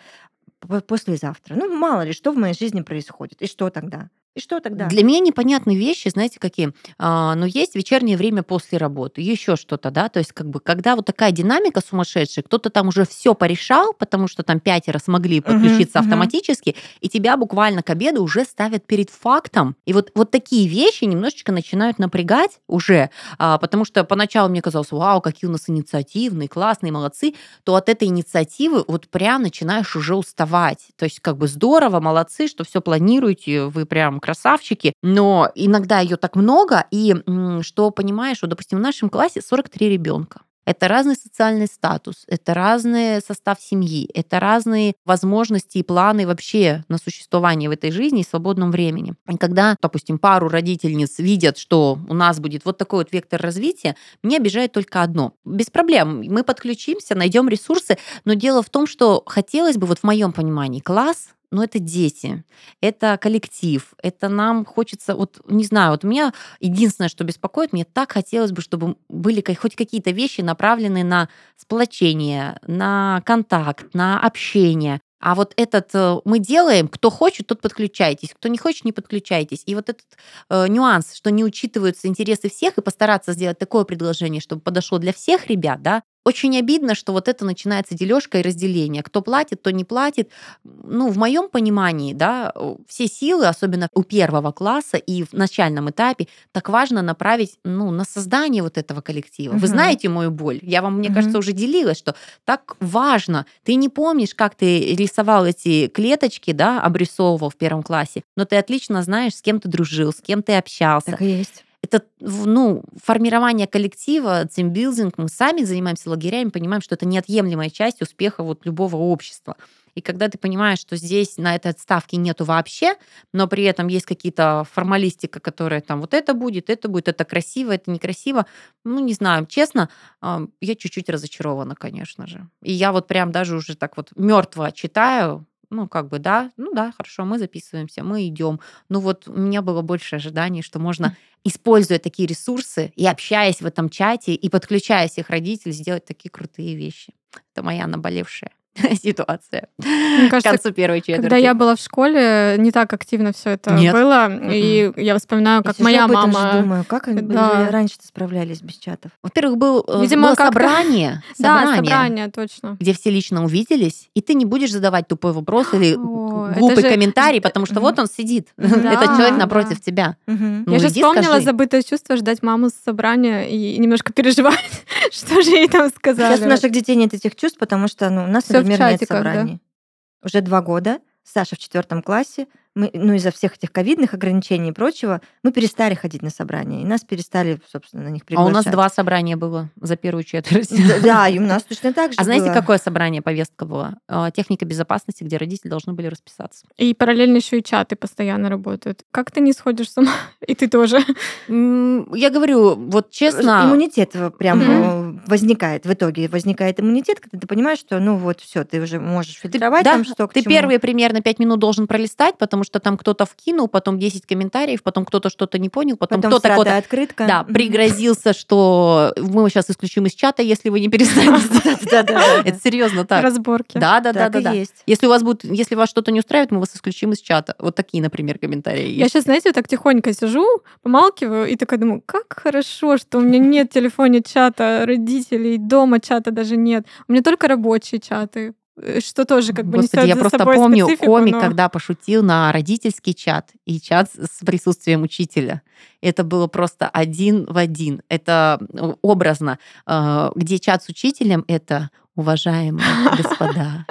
[0.59, 4.11] по- послезавтра, ну, мало ли, что в моей жизни происходит, и что тогда?
[4.37, 4.85] И что тогда?
[4.85, 6.71] Для меня непонятные вещи, знаете, какие?
[6.99, 10.95] А, но есть вечернее время после работы, еще что-то, да, то есть как бы когда
[10.95, 15.97] вот такая динамика сумасшедшая, кто-то там уже все порешал, потому что там пятеро смогли подключиться
[15.97, 16.05] мгм.
[16.05, 19.75] автоматически, и тебя буквально к обеду уже ставят перед фактом.
[19.87, 24.91] И вот, вот такие вещи немножечко начинают напрягать уже, а, потому что поначалу мне казалось,
[24.91, 30.15] вау, какие у нас инициативные, классные, молодцы, то от этой инициативы вот прям начинаешь уже
[30.15, 30.89] уставать.
[30.95, 36.17] То есть как бы здорово, молодцы, что все планируете, вы прям красавчики, но иногда ее
[36.17, 37.15] так много, и
[37.61, 40.41] что понимаешь, вот, допустим, в нашем классе 43 ребенка.
[40.65, 46.97] Это разный социальный статус, это разный состав семьи, это разные возможности и планы вообще на
[46.97, 49.13] существование в этой жизни и свободном времени.
[49.31, 53.95] И когда, допустим, пару родительниц видят, что у нас будет вот такой вот вектор развития,
[54.23, 55.35] меня обижает только одно.
[55.45, 60.03] Без проблем, мы подключимся, найдем ресурсы, но дело в том, что хотелось бы, вот в
[60.03, 62.43] моем понимании, класс но это дети,
[62.81, 67.85] это коллектив, это нам хочется, вот не знаю, вот у меня единственное, что беспокоит, мне
[67.85, 74.99] так хотелось бы, чтобы были хоть какие-то вещи направленные на сплочение, на контакт, на общение.
[75.19, 79.63] А вот этот э, мы делаем, кто хочет, тот подключайтесь, кто не хочет, не подключайтесь.
[79.65, 80.05] И вот этот
[80.49, 85.13] э, нюанс, что не учитываются интересы всех, и постараться сделать такое предложение, чтобы подошло для
[85.13, 89.01] всех ребят, да, очень обидно, что вот это начинается дележка и разделение.
[89.01, 90.29] Кто платит, кто не платит.
[90.65, 92.53] Ну, в моем понимании, да,
[92.85, 98.03] все силы, особенно у первого класса и в начальном этапе, так важно направить ну, на
[98.03, 99.53] создание вот этого коллектива.
[99.53, 99.59] Угу.
[99.61, 100.59] Вы знаете мою боль.
[100.61, 101.15] Я вам, мне угу.
[101.15, 102.13] кажется, уже делилась, что
[102.43, 103.45] так важно.
[103.63, 108.57] Ты не помнишь, как ты рисовал эти клеточки, да, обрисовывал в первом классе, но ты
[108.57, 111.11] отлично знаешь, с кем ты дружил, с кем ты общался.
[111.11, 117.05] Так и есть это ну, формирование коллектива, тимбилдинг, мы сами занимаемся лагерями, понимаем, что это
[117.05, 119.55] неотъемлемая часть успеха вот любого общества.
[119.95, 122.95] И когда ты понимаешь, что здесь на этой отставке нету вообще,
[123.33, 127.71] но при этом есть какие-то формалистика, которая там вот это будет, это будет, это красиво,
[127.71, 128.45] это некрасиво,
[128.83, 129.89] ну, не знаю, честно,
[130.21, 132.47] я чуть-чуть разочарована, конечно же.
[132.61, 136.73] И я вот прям даже уже так вот мертво читаю ну, как бы, да, ну
[136.73, 138.59] да, хорошо, мы записываемся, мы идем.
[138.89, 143.65] Ну вот у меня было больше ожиданий, что можно, используя такие ресурсы и общаясь в
[143.65, 147.13] этом чате, и подключая всех родителей, сделать такие крутые вещи.
[147.53, 148.51] Это моя наболевшая
[149.03, 151.21] ситуация Мне кажется, к концу первой четверти.
[151.21, 153.93] Когда я была в школе, не так активно все это Нет.
[153.93, 154.27] было.
[154.29, 154.53] Mm-mm.
[154.53, 156.61] И я вспоминаю, как я моя об этом мама...
[156.61, 157.69] Думаю, как да.
[157.69, 159.11] раньше-то справлялись без чатов?
[159.23, 162.77] Во-первых, был, э, Видимо, было собрание, собрание, да, собрание, точно.
[162.79, 166.89] где все лично увиделись, и ты не будешь задавать тупой вопрос или О, глупый же...
[166.89, 169.83] комментарий, потому что вот он сидит, да, этот человек напротив да.
[169.83, 170.15] тебя.
[170.27, 170.63] Mm-hmm.
[170.65, 171.45] Ну, я же вспомнила скажи.
[171.45, 176.35] забытое чувство ждать маму с собрания и немножко переживать, что же ей там сказали.
[176.35, 179.53] Сейчас у наших детей нет этих чувств, потому что ну, у нас, например, нет собраний.
[179.53, 180.27] Да?
[180.27, 180.99] Уже два года.
[181.23, 185.95] Саша в четвертом классе мы, ну, из-за всех этих ковидных ограничений и прочего, мы перестали
[185.95, 188.47] ходить на собрания, и нас перестали, собственно, на них приглашать.
[188.47, 190.71] А у нас два собрания было за первую четверть.
[191.01, 193.95] Да, и у нас точно так же А знаете, какое собрание, повестка была?
[194.07, 196.65] А, техника безопасности, где родители должны были расписаться.
[196.77, 199.03] И параллельно еще и чаты постоянно работают.
[199.11, 200.13] Как ты не сходишь с ума?
[200.47, 200.99] И ты тоже.
[201.47, 203.63] Я говорю, вот честно...
[203.65, 206.27] Иммунитет прям возникает в итоге.
[206.27, 210.27] Возникает иммунитет, когда ты понимаешь, что, ну вот, все, ты уже можешь фильтровать там что
[210.27, 214.83] Ты первые примерно пять минут должен пролистать, потому что там кто-то вкинул, потом 10 комментариев,
[214.83, 217.25] потом кто-то что-то не понял, потом, потом кто-то кто открытка.
[217.25, 221.47] Да, пригрозился, что мы сейчас исключим из чата, если вы не перестанете.
[222.45, 223.23] Это серьезно так.
[223.23, 223.77] Разборки.
[223.77, 224.53] Да, да, да, да.
[224.85, 227.55] Если у вас будет, если вас что-то не устраивает, мы вас исключим из чата.
[227.59, 228.89] Вот такие, например, комментарии.
[228.89, 230.45] Я сейчас, знаете, так тихонько сижу,
[230.81, 236.01] помалкиваю и такая думаю, как хорошо, что у меня нет в телефоне чата родителей, дома
[236.01, 236.85] чата даже нет.
[237.07, 238.53] У меня только рабочие чаты.
[238.77, 241.41] Э, что тоже как бы Господи, я просто помню комик, но...
[241.41, 245.61] когда пошутил на родительский чат и чат с присутствием учителя.
[246.01, 248.01] Это было просто один в один.
[248.09, 249.59] Это э, образно.
[249.85, 252.85] Э, где чат с учителем, это «Уважаемые
[253.17, 253.85] господа,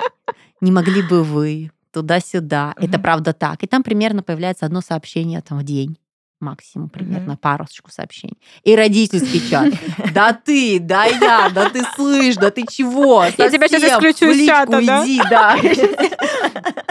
[0.61, 3.63] не могли бы вы туда-сюда?» Это правда так.
[3.63, 5.99] И там примерно появляется одно сообщение там в день
[6.41, 7.39] максимум примерно mm-hmm.
[7.39, 8.39] парочку сообщений.
[8.63, 9.73] И родительский чат.
[10.13, 13.25] Да ты, да я, да ты слышь, да ты чего?
[13.25, 15.05] Я тебя сейчас исключу из чата, да?
[15.05, 15.57] иди, да.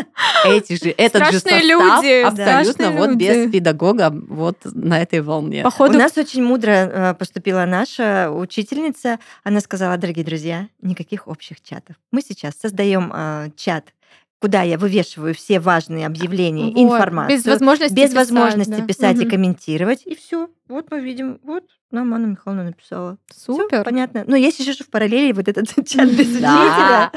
[0.45, 3.23] Эти же, этот же состав люди, абсолютно вот люди.
[3.23, 5.63] без педагога вот на этой волне.
[5.63, 5.95] Походу...
[5.95, 9.19] У нас очень мудро э, поступила наша учительница.
[9.43, 11.95] Она сказала, дорогие друзья, никаких общих чатов.
[12.11, 13.93] Мы сейчас создаем э, чат
[14.45, 17.35] куда я вывешиваю все важные объявления, вот, информацию.
[17.35, 18.85] Без возможности без писать, возможности да.
[18.85, 19.25] писать угу.
[19.25, 20.03] и комментировать.
[20.05, 20.49] И все.
[20.67, 23.17] Вот мы видим, вот нам Анна Михайловна написала.
[23.35, 23.77] Супер.
[23.77, 24.23] Всё, понятно.
[24.27, 27.11] Но я сижу в параллели вот этот чат без учителя.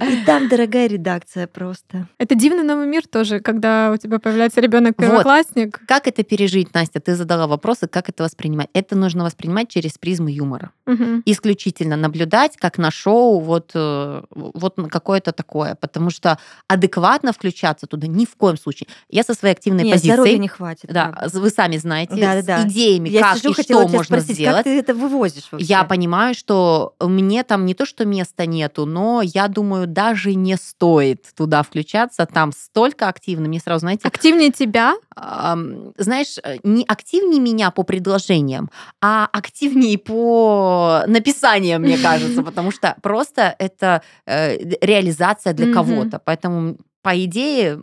[0.00, 2.08] И там дорогая редакция просто.
[2.18, 5.78] Это дивный новый мир тоже, когда у тебя появляется ребенок первоклассник.
[5.78, 5.86] Вот.
[5.86, 7.00] Как это пережить, Настя?
[7.00, 8.68] Ты задала вопросы, как это воспринимать.
[8.72, 10.70] Это нужно воспринимать через призму юмора.
[10.86, 11.22] Угу.
[11.26, 15.74] Исключительно наблюдать, как на шоу, вот, э, вот какое-то такое.
[15.74, 18.88] Потому что адекватно включаться туда ни в коем случае.
[19.08, 20.38] Я со своей активной Нет, позицией...
[20.38, 20.90] не хватит.
[20.92, 21.40] Да, правда.
[21.40, 24.56] вы сами знаете, да, да, с идеями, я как сижу, и что можно спросить, сделать.
[24.56, 25.66] Как ты это вывозишь вообще?
[25.66, 30.56] Я понимаю, что мне там не то, что места нету, но я думаю, даже не
[30.56, 32.26] стоит туда включаться.
[32.26, 33.48] Там столько активно.
[33.48, 34.06] Мне сразу, знаете...
[34.06, 34.94] Активнее тебя?
[35.16, 35.54] Э,
[35.98, 43.54] знаешь, не активнее меня по предложениям, а активнее по написаниям, мне кажется, потому что просто
[43.58, 46.20] это э, реализация для кого-то.
[46.24, 47.80] Поэтому, по идее,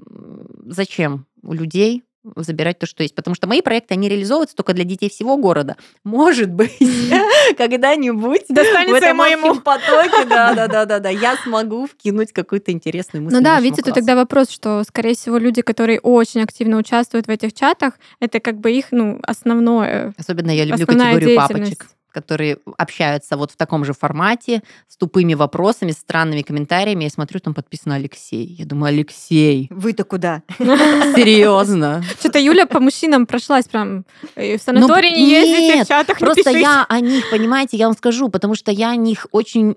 [0.66, 2.04] зачем у людей
[2.36, 3.16] забирать то, что есть.
[3.16, 5.78] Потому что мои проекты, они реализовываются только для детей всего города.
[6.04, 6.78] Может быть,
[7.58, 13.24] когда-нибудь в этом моему потоке, да, да, да, да, да, я смогу вкинуть какую-то интересную
[13.24, 13.36] мысль.
[13.36, 17.30] Ну да, видите, тут тогда вопрос, что, скорее всего, люди, которые очень активно участвуют в
[17.30, 20.14] этих чатах, это как бы их, ну, основное.
[20.18, 21.88] Особенно я люблю категорию папочек
[22.18, 27.04] которые общаются вот в таком же формате, с тупыми вопросами, с странными комментариями.
[27.04, 28.56] Я смотрю, там подписано Алексей.
[28.58, 30.42] Я думаю, Алексей, Вы-то куда?
[30.60, 32.04] серьезно?
[32.20, 34.06] Что-то Юля по мужчинам прошлась прям
[34.36, 37.86] и в санатории не ездите, в Ну, нет, чатах Просто я о них, понимаете, я
[37.86, 39.76] вам скажу, потому что я о них очень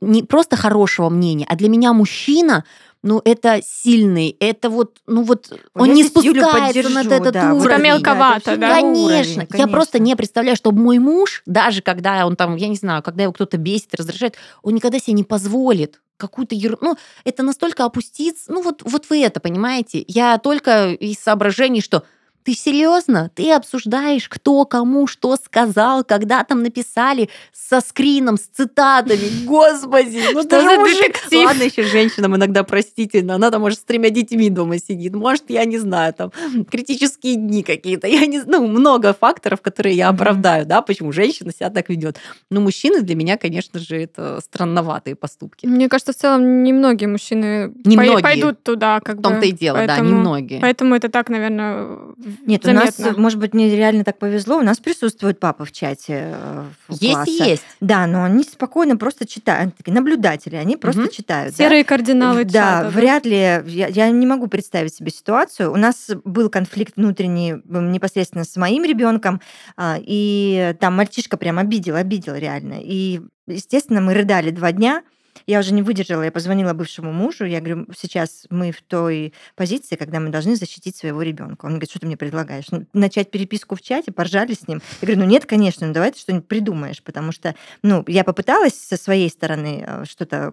[0.00, 2.64] не просто хорошего мнения, а для меня мужчина,
[3.02, 7.70] ну, это сильный, это вот, ну вот, он я не спускается на этот да, уровень.
[7.70, 8.68] Это мелковато, это да?
[8.68, 9.42] вообще Конечно.
[9.42, 10.06] уровень, я просто конечно.
[10.06, 13.56] не представляю, чтобы мой муж, даже когда он там, я не знаю, когда его кто-то
[13.56, 16.84] бесит, раздражает, он никогда себе не позволит какую-то ерунду.
[16.84, 18.52] Ну, это настолько опуститься.
[18.52, 20.04] Ну, вот, вот вы это понимаете.
[20.08, 22.02] Я только из соображений, что
[22.48, 23.30] ты серьезно?
[23.34, 29.44] Ты обсуждаешь, кто кому что сказал, когда там написали со скрином, с цитатами.
[29.44, 30.96] Господи, ну Что за мужик.
[30.98, 31.44] детектив?
[31.46, 33.34] Ладно, еще женщинам иногда простительно.
[33.34, 35.14] Она там, может, с тремя детьми дома сидит.
[35.14, 36.30] Может, я не знаю, там
[36.70, 38.06] критические дни какие-то.
[38.06, 42.16] Я не ну, много факторов, которые я оправдаю, да, почему женщина себя так ведет.
[42.50, 45.66] Но мужчины для меня, конечно же, это странноватые поступки.
[45.66, 48.14] Мне кажется, в целом немногие мужчины Немногие.
[48.14, 50.60] пой- пойдут туда, как В том-то и дело, да, Поэтому- немногие.
[50.62, 51.98] Поэтому это так, наверное,
[52.46, 53.06] Нет, у заметно.
[53.06, 57.12] нас, может быть, мне реально так повезло, у нас присутствует папа в чате э, Есть
[57.14, 57.30] класса.
[57.30, 57.62] и есть.
[57.80, 61.10] Да, но они спокойно просто читают, они такие наблюдатели, они просто Мгм.
[61.10, 61.54] читают.
[61.56, 61.64] да.
[61.64, 62.88] Серые кардиналы Да, чата, да.
[62.90, 63.36] вряд ли.
[63.66, 65.72] Я, я не могу представить себе ситуацию.
[65.72, 69.40] У нас был конфликт внутренний непосредственно с моим ребенком,
[69.76, 72.76] а, и там мальчишка прям обидел, обидел реально.
[72.82, 75.02] И, естественно, мы рыдали два дня.
[75.48, 79.96] Я уже не выдержала, я позвонила бывшему мужу, я говорю, сейчас мы в той позиции,
[79.96, 81.64] когда мы должны защитить своего ребенка.
[81.64, 82.66] Он говорит, что ты мне предлагаешь?
[82.70, 84.82] Ну, начать переписку в чате, поржали с ним.
[85.00, 88.74] Я говорю, ну нет, конечно, ну давай ты что-нибудь придумаешь, потому что, ну, я попыталась
[88.74, 90.52] со своей стороны э, что-то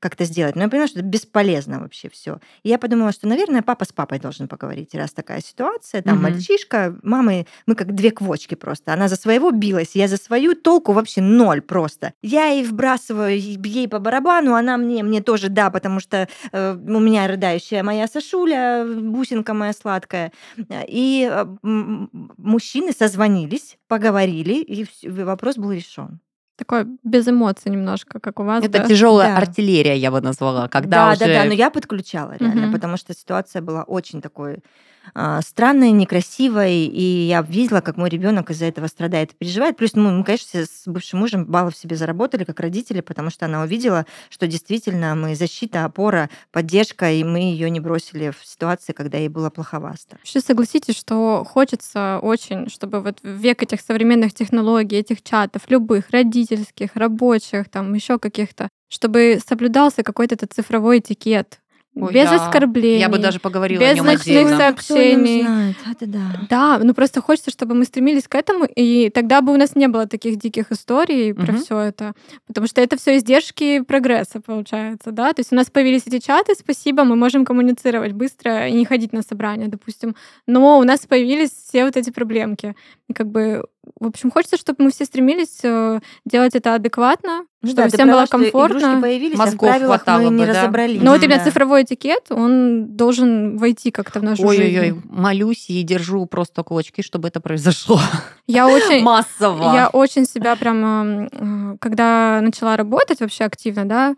[0.00, 0.56] как-то сделать.
[0.56, 2.38] Но я поняла, что это бесполезно вообще все.
[2.62, 6.02] И я подумала, что, наверное, папа с папой должен поговорить, раз такая ситуация.
[6.02, 6.22] Там Мгм.
[6.22, 8.92] мальчишка, мамы, мы как две квочки просто.
[8.92, 12.12] Она за своего билась, я за свою толку вообще ноль просто.
[12.22, 17.00] Я ей вбрасываю ей по барабану, она мне, мне тоже да, потому что э, у
[17.00, 20.32] меня рыдающая моя Сашуля, бусинка моя сладкая.
[20.86, 26.20] И э, мужчины созвонились, поговорили, и вопрос был решен.
[26.58, 28.84] Такое без эмоций немножко, как у вас, Это да?
[28.84, 29.36] тяжелая Да.
[29.36, 31.20] артиллерия, я бы назвала, когда да, уже...
[31.20, 32.72] да, да, но я подключала реально, Мгм.
[32.72, 34.58] потому что ситуация была очень такой
[35.14, 39.76] а, странной, некрасивой, и я видела, как мой ребенок из-за этого страдает и переживает.
[39.76, 43.62] Плюс, ну, мы, конечно, с бывшим мужем баллов себе заработали как родители, потому что она
[43.62, 49.18] увидела, что действительно мы защита, опора, поддержка, и мы ее не бросили в ситуации, когда
[49.18, 50.16] ей было плоховасто.
[50.16, 56.10] Вообще согласитесь, что хочется очень, чтобы вот в век этих современных технологий, этих чатов, любых,
[56.50, 61.60] родительских, рабочих, там еще каких-то, чтобы соблюдался какой-то этот цифровой этикет.
[62.00, 63.00] Ой, без я- оскорблений.
[63.00, 64.56] Я бы даже поговорила без о нем ночных отдельно.
[64.56, 65.40] сообщений.
[65.40, 65.76] Кто знает?
[65.90, 66.20] Это да.
[66.48, 69.88] Да, ну просто хочется, чтобы мы стремились к этому, и тогда бы у нас не
[69.88, 71.62] было таких диких историй про Мгм.
[71.62, 72.12] все это.
[72.46, 75.32] Потому что это все издержки прогресса, получается, да.
[75.32, 79.12] То есть у нас появились эти чаты, спасибо, мы можем коммуницировать быстро и не ходить
[79.12, 80.14] на собрания, допустим.
[80.46, 82.76] Но у нас появились все вот эти проблемки.
[83.08, 83.64] И как бы,
[83.98, 88.08] в общем, хочется, чтобы мы все стремились э, делать это адекватно, Ну чтобы да, всем
[88.08, 90.60] было что игрушки появились, а в Мозгов правилах хватало мы не бы, да.
[90.62, 91.00] разобрались.
[91.02, 91.44] Но вот именно Да.
[91.44, 95.02] цифровой этикет, он должен войти как-то в нашу Ой-ой-ой, жизнь.
[95.08, 98.00] молюсь и держу просто кулачки, чтобы это произошло
[98.46, 99.74] Я очень, массово.
[99.74, 104.14] Я очень себя прям, э, когда начала работать вообще активно, да,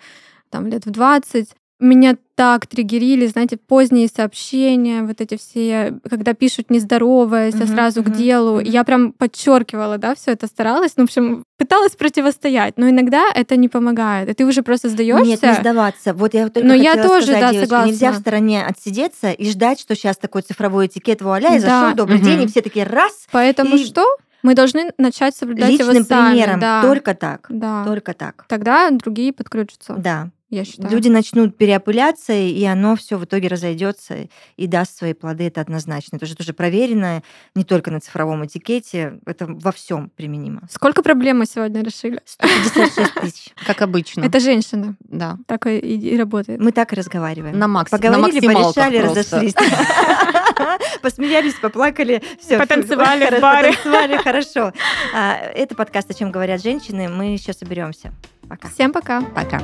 [0.51, 1.49] там лет в 20,
[1.81, 7.67] меня так триггерили, знаете, поздние сообщения, вот эти все, когда пишут не здороваясь, а Мгм,
[7.69, 8.55] сразу к мгм, делу.
[8.57, 8.65] мгм.
[8.65, 13.57] Я прям подчеркивала, да, все это старалась, ну, в общем, пыталась противостоять, но иногда это
[13.57, 15.25] не помогает, и ты уже просто сдаешься.
[15.25, 16.15] Нет, не сдаваться.
[16.15, 17.91] Вот я только Но я тоже, сказать, да, девочки, согласна.
[17.91, 21.81] нельзя в стороне отсидеться и ждать, что сейчас такой цифровой этикет вуаля, и Да.
[21.83, 22.27] зашел добрый Мгм.
[22.27, 24.05] день, и все такие раз, Поэтому И- что?
[24.43, 26.33] Мы должны начать соблюдать его личным сами.
[26.33, 26.61] примером.
[26.61, 26.81] да.
[26.83, 27.45] Только так.
[27.51, 27.85] Да.
[27.85, 28.47] Только так.
[28.49, 30.31] Тогда другие подключатся, Да.
[30.51, 30.91] Я считаю.
[30.91, 35.45] Люди начнут переопыляться, и оно все в итоге разойдется и даст свои плоды.
[35.45, 36.17] Это однозначно.
[36.17, 37.23] Это же тоже проверено
[37.55, 40.63] не только на цифровом этикете, это во всем применимо.
[40.71, 42.21] Сколько проблем мы сегодня решили?
[42.25, 43.49] 156 тысяч.
[43.67, 44.25] Как обычно.
[44.25, 44.97] Это женщина.
[45.01, 45.39] Да.
[45.47, 46.61] Так и, и работает.
[46.61, 47.59] Мы так и разговариваем.
[47.59, 49.55] На макс- на Поговорили, максималках порешали, разошлись.
[51.03, 52.59] Посмеялись, поплакали, все.
[52.59, 53.71] Потанцевали в баре.
[53.71, 54.73] Потанцевали, хорошо.
[55.15, 57.09] А, Это подкаст «О чем говорят женщины».
[57.09, 58.13] Мы еще соберемся.
[58.51, 58.69] Пока.
[58.69, 59.21] Всем пока.
[59.21, 59.61] Пока.